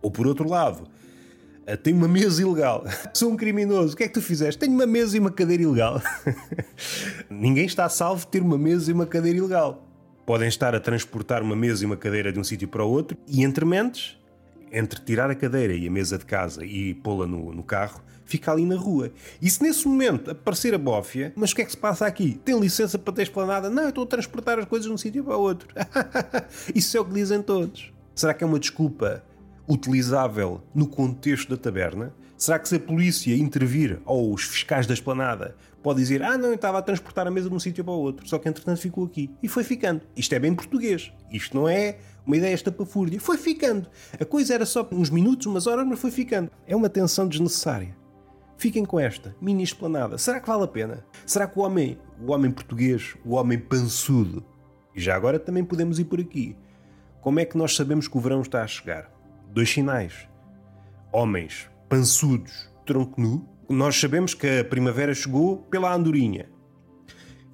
ou 0.00 0.10
por 0.10 0.26
outro 0.26 0.48
lado, 0.48 0.88
eh, 1.66 1.76
tem 1.76 1.94
uma 1.94 2.08
mesa 2.08 2.42
ilegal. 2.42 2.84
Sou 3.14 3.30
um 3.30 3.36
criminoso. 3.36 3.94
O 3.94 3.96
que 3.96 4.04
é 4.04 4.08
que 4.08 4.14
tu 4.14 4.22
fizeste? 4.22 4.58
Tenho 4.58 4.72
uma 4.72 4.86
mesa 4.86 5.16
e 5.16 5.20
uma 5.20 5.30
cadeira 5.30 5.62
ilegal. 5.62 6.00
Ninguém 7.30 7.64
está 7.64 7.88
salvo 7.88 8.24
de 8.24 8.28
ter 8.28 8.42
uma 8.42 8.58
mesa 8.58 8.90
e 8.90 8.94
uma 8.94 9.06
cadeira 9.06 9.38
ilegal. 9.38 9.86
Podem 10.26 10.48
estar 10.48 10.74
a 10.74 10.80
transportar 10.80 11.42
uma 11.42 11.56
mesa 11.56 11.82
e 11.82 11.86
uma 11.86 11.96
cadeira 11.96 12.32
de 12.32 12.38
um 12.38 12.44
sítio 12.44 12.68
para 12.68 12.84
o 12.84 12.90
outro 12.90 13.16
e 13.26 13.42
entre 13.42 13.64
mentes, 13.64 14.16
entre 14.70 15.00
tirar 15.00 15.30
a 15.30 15.34
cadeira 15.34 15.74
e 15.74 15.86
a 15.86 15.90
mesa 15.90 16.16
de 16.16 16.24
casa 16.24 16.64
e 16.64 16.94
pô-la 16.94 17.26
no, 17.26 17.52
no, 17.52 17.62
carro, 17.62 18.00
fica 18.24 18.52
ali 18.52 18.64
na 18.64 18.76
rua. 18.76 19.12
E 19.40 19.50
se 19.50 19.62
nesse 19.62 19.86
momento 19.86 20.30
aparecer 20.30 20.74
a 20.74 20.78
bófia, 20.78 21.32
mas 21.34 21.50
o 21.50 21.56
que 21.56 21.62
é 21.62 21.64
que 21.64 21.72
se 21.72 21.76
passa 21.76 22.06
aqui? 22.06 22.40
Tem 22.44 22.58
licença 22.58 22.98
para 22.98 23.12
ter 23.12 23.22
esplanada? 23.22 23.68
Não, 23.68 23.82
eu 23.82 23.88
estou 23.88 24.04
a 24.04 24.06
transportar 24.06 24.58
as 24.58 24.64
coisas 24.64 24.86
de 24.86 24.92
um 24.92 24.96
sítio 24.96 25.24
para 25.24 25.36
o 25.36 25.40
outro. 25.40 25.68
Isso 26.72 26.96
é 26.96 27.00
o 27.00 27.04
que 27.04 27.12
dizem 27.12 27.42
todos. 27.42 27.92
Será 28.14 28.34
que 28.34 28.44
é 28.44 28.46
uma 28.46 28.58
desculpa 28.58 29.24
utilizável 29.68 30.62
no 30.74 30.86
contexto 30.86 31.48
da 31.48 31.56
taberna? 31.56 32.14
Será 32.36 32.58
que 32.58 32.68
se 32.68 32.76
a 32.76 32.80
polícia 32.80 33.34
intervir 33.36 34.00
ou 34.04 34.34
os 34.34 34.42
fiscais 34.42 34.86
da 34.86 34.92
esplanada 34.92 35.56
pode 35.82 36.00
dizer 36.00 36.22
ah 36.22 36.36
não, 36.36 36.48
eu 36.48 36.54
estava 36.54 36.78
a 36.78 36.82
transportar 36.82 37.26
a 37.26 37.30
mesa 37.30 37.48
de 37.48 37.54
um 37.54 37.58
sítio 37.58 37.84
para 37.84 37.94
o 37.94 37.98
outro, 37.98 38.28
só 38.28 38.38
que 38.38 38.48
entretanto 38.48 38.80
ficou 38.80 39.04
aqui. 39.04 39.30
E 39.42 39.48
foi 39.48 39.64
ficando. 39.64 40.02
Isto 40.16 40.34
é 40.34 40.38
bem 40.38 40.54
português. 40.54 41.12
Isto 41.30 41.56
não 41.56 41.68
é 41.68 41.98
uma 42.26 42.36
ideia 42.36 42.54
estapafúrdia. 42.54 43.20
Foi 43.20 43.38
ficando. 43.38 43.88
A 44.20 44.24
coisa 44.24 44.54
era 44.54 44.66
só 44.66 44.86
uns 44.92 45.08
minutos, 45.08 45.46
umas 45.46 45.66
horas, 45.66 45.86
mas 45.86 45.98
foi 45.98 46.10
ficando. 46.10 46.50
É 46.66 46.76
uma 46.76 46.88
tensão 46.88 47.26
desnecessária. 47.26 47.96
Fiquem 48.58 48.84
com 48.84 49.00
esta 49.00 49.34
mini 49.40 49.62
esplanada. 49.62 50.18
Será 50.18 50.38
que 50.38 50.46
vale 50.46 50.64
a 50.64 50.68
pena? 50.68 51.04
Será 51.26 51.46
que 51.46 51.58
o 51.58 51.62
homem, 51.62 51.98
o 52.20 52.30
homem 52.30 52.50
português, 52.50 53.16
o 53.24 53.34
homem 53.34 53.58
pançudo, 53.58 54.44
e 54.94 55.00
já 55.00 55.16
agora 55.16 55.38
também 55.38 55.64
podemos 55.64 55.98
ir 55.98 56.04
por 56.04 56.20
aqui, 56.20 56.56
Como 57.22 57.38
é 57.38 57.44
que 57.44 57.56
nós 57.56 57.76
sabemos 57.76 58.08
que 58.08 58.18
o 58.18 58.20
verão 58.20 58.42
está 58.42 58.64
a 58.64 58.66
chegar? 58.66 59.08
Dois 59.54 59.70
sinais. 59.70 60.28
Homens 61.12 61.70
pançudos, 61.88 62.68
tronco 62.84 63.20
nu. 63.20 63.48
Nós 63.68 63.94
sabemos 63.94 64.34
que 64.34 64.58
a 64.58 64.64
primavera 64.64 65.14
chegou 65.14 65.58
pela 65.70 65.94
andorinha. 65.94 66.50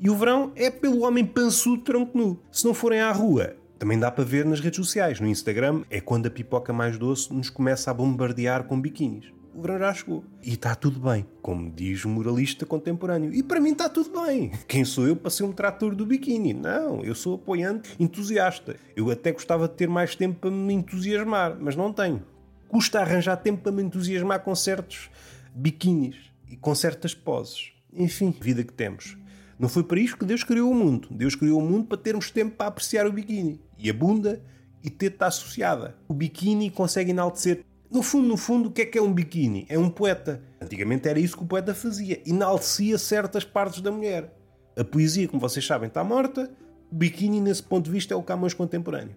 E 0.01 0.09
o 0.09 0.17
verão 0.17 0.53
é 0.57 0.71
pelo 0.71 1.03
homem 1.03 1.23
pançudo, 1.23 1.83
tronco 1.83 2.17
nu. 2.17 2.43
Se 2.51 2.65
não 2.65 2.73
forem 2.73 3.01
à 3.01 3.13
rua, 3.13 3.57
também 3.79 3.99
dá 3.99 4.11
para 4.11 4.25
ver 4.25 4.47
nas 4.47 4.59
redes 4.59 4.79
sociais. 4.79 5.21
No 5.21 5.29
Instagram 5.29 5.83
é 5.91 6.01
quando 6.01 6.25
a 6.25 6.31
pipoca 6.31 6.73
mais 6.73 6.97
doce 6.97 7.31
nos 7.31 7.51
começa 7.51 7.91
a 7.91 7.95
bombardear 7.95 8.65
com 8.65 8.81
biquínis. 8.81 9.31
O 9.59 9.61
verão 9.61 9.77
já 9.81 9.93
chegou. 9.93 10.25
E 10.41 10.51
está 10.51 10.73
tudo 10.77 11.01
bem, 11.01 11.27
como 11.43 11.69
diz 11.69 12.05
o 12.05 12.09
moralista 12.09 12.65
contemporâneo. 12.65 13.35
E 13.35 13.43
para 13.43 13.59
mim 13.59 13.73
está 13.73 13.89
tudo 13.89 14.23
bem. 14.25 14.53
Quem 14.69 14.85
sou 14.85 15.05
eu 15.05 15.17
para 15.17 15.33
ser 15.33 15.43
um 15.43 15.51
trator 15.51 15.97
do 15.97 16.07
biquíni? 16.07 16.55
Não, 16.55 17.03
eu 17.03 17.13
sou 17.13 17.35
apoiante 17.35 17.91
entusiasta. 17.99 18.77
Eu 18.95 19.11
até 19.11 19.33
gostava 19.33 19.67
de 19.67 19.75
ter 19.75 19.89
mais 19.89 20.15
tempo 20.15 20.39
para 20.39 20.51
me 20.53 20.73
entusiasmar, 20.73 21.57
mas 21.61 21.75
não 21.75 21.93
tenho 21.93 22.23
custa 22.69 23.01
arranjar 23.01 23.39
tempo 23.39 23.63
para 23.63 23.73
me 23.73 23.83
entusiasmar 23.83 24.45
com 24.45 24.55
certos 24.55 25.11
biquínis 25.53 26.17
e 26.49 26.57
com 26.57 26.73
certas 26.73 27.13
poses. 27.13 27.73
Enfim, 27.93 28.33
vida 28.41 28.63
que 28.63 28.73
temos. 28.73 29.19
Não 29.59 29.69
foi 29.69 29.83
para 29.83 29.99
isto 29.99 30.19
que 30.19 30.25
Deus 30.25 30.45
criou 30.45 30.71
o 30.71 30.75
mundo. 30.75 31.09
Deus 31.11 31.35
criou 31.35 31.59
o 31.59 31.69
mundo 31.69 31.87
para 31.87 31.99
termos 31.99 32.31
tempo 32.31 32.55
para 32.55 32.69
apreciar 32.69 33.09
o 33.09 33.13
biquíni. 33.13 33.61
E 33.77 33.91
a 33.91 33.93
bunda 33.93 34.41
e 34.85 35.05
está 35.05 35.27
associada. 35.27 35.97
O 36.07 36.15
biquíni 36.15 36.71
consegue 36.71 37.11
enaltecer. 37.11 37.65
No 37.91 38.03
fundo, 38.03 38.29
no 38.29 38.37
fundo, 38.37 38.69
o 38.69 38.73
que 38.73 38.83
é 38.83 38.87
que 38.87 38.99
é 38.99 39.03
um 39.03 39.13
biquíni? 39.13 39.67
É 39.69 39.79
um 39.79 39.89
poeta. 39.89 40.43
Antigamente 40.61 41.09
era 41.09 41.19
isso 41.19 41.37
que 41.37 41.43
o 41.43 41.47
poeta 41.47 41.75
fazia. 41.75 42.21
Enaltecia 42.27 42.99
certas 42.99 43.45
partes 43.45 43.81
da 43.81 43.91
mulher. 43.91 44.35
A 44.77 44.85
poesia, 44.85 45.27
como 45.27 45.41
vocês 45.41 45.67
sabem, 45.67 45.89
está 45.89 46.05
morta. 46.05 46.51
O 46.93 46.95
biquíni, 46.95 47.41
nesse 47.41 47.63
ponto 47.63 47.87
de 47.87 47.91
vista, 47.91 48.13
é 48.13 48.17
o 48.17 48.23
Camões 48.23 48.53
contemporâneo. 48.53 49.17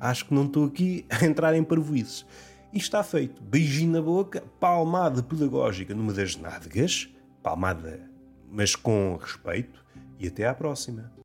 Acho 0.00 0.26
que 0.26 0.34
não 0.34 0.46
estou 0.46 0.64
aqui 0.64 1.04
a 1.10 1.24
entrar 1.24 1.54
em 1.54 1.62
parvoices. 1.62 2.24
E 2.72 2.78
está 2.78 3.02
feito. 3.02 3.42
Beijinho 3.42 3.92
na 3.92 4.02
boca, 4.02 4.42
palmada 4.58 5.22
pedagógica 5.22 5.94
numa 5.94 6.12
das 6.12 6.36
nádegas, 6.36 7.08
palmada, 7.42 8.00
mas 8.50 8.74
com 8.74 9.16
respeito, 9.16 9.84
e 10.18 10.26
até 10.28 10.46
à 10.46 10.54
próxima. 10.54 11.17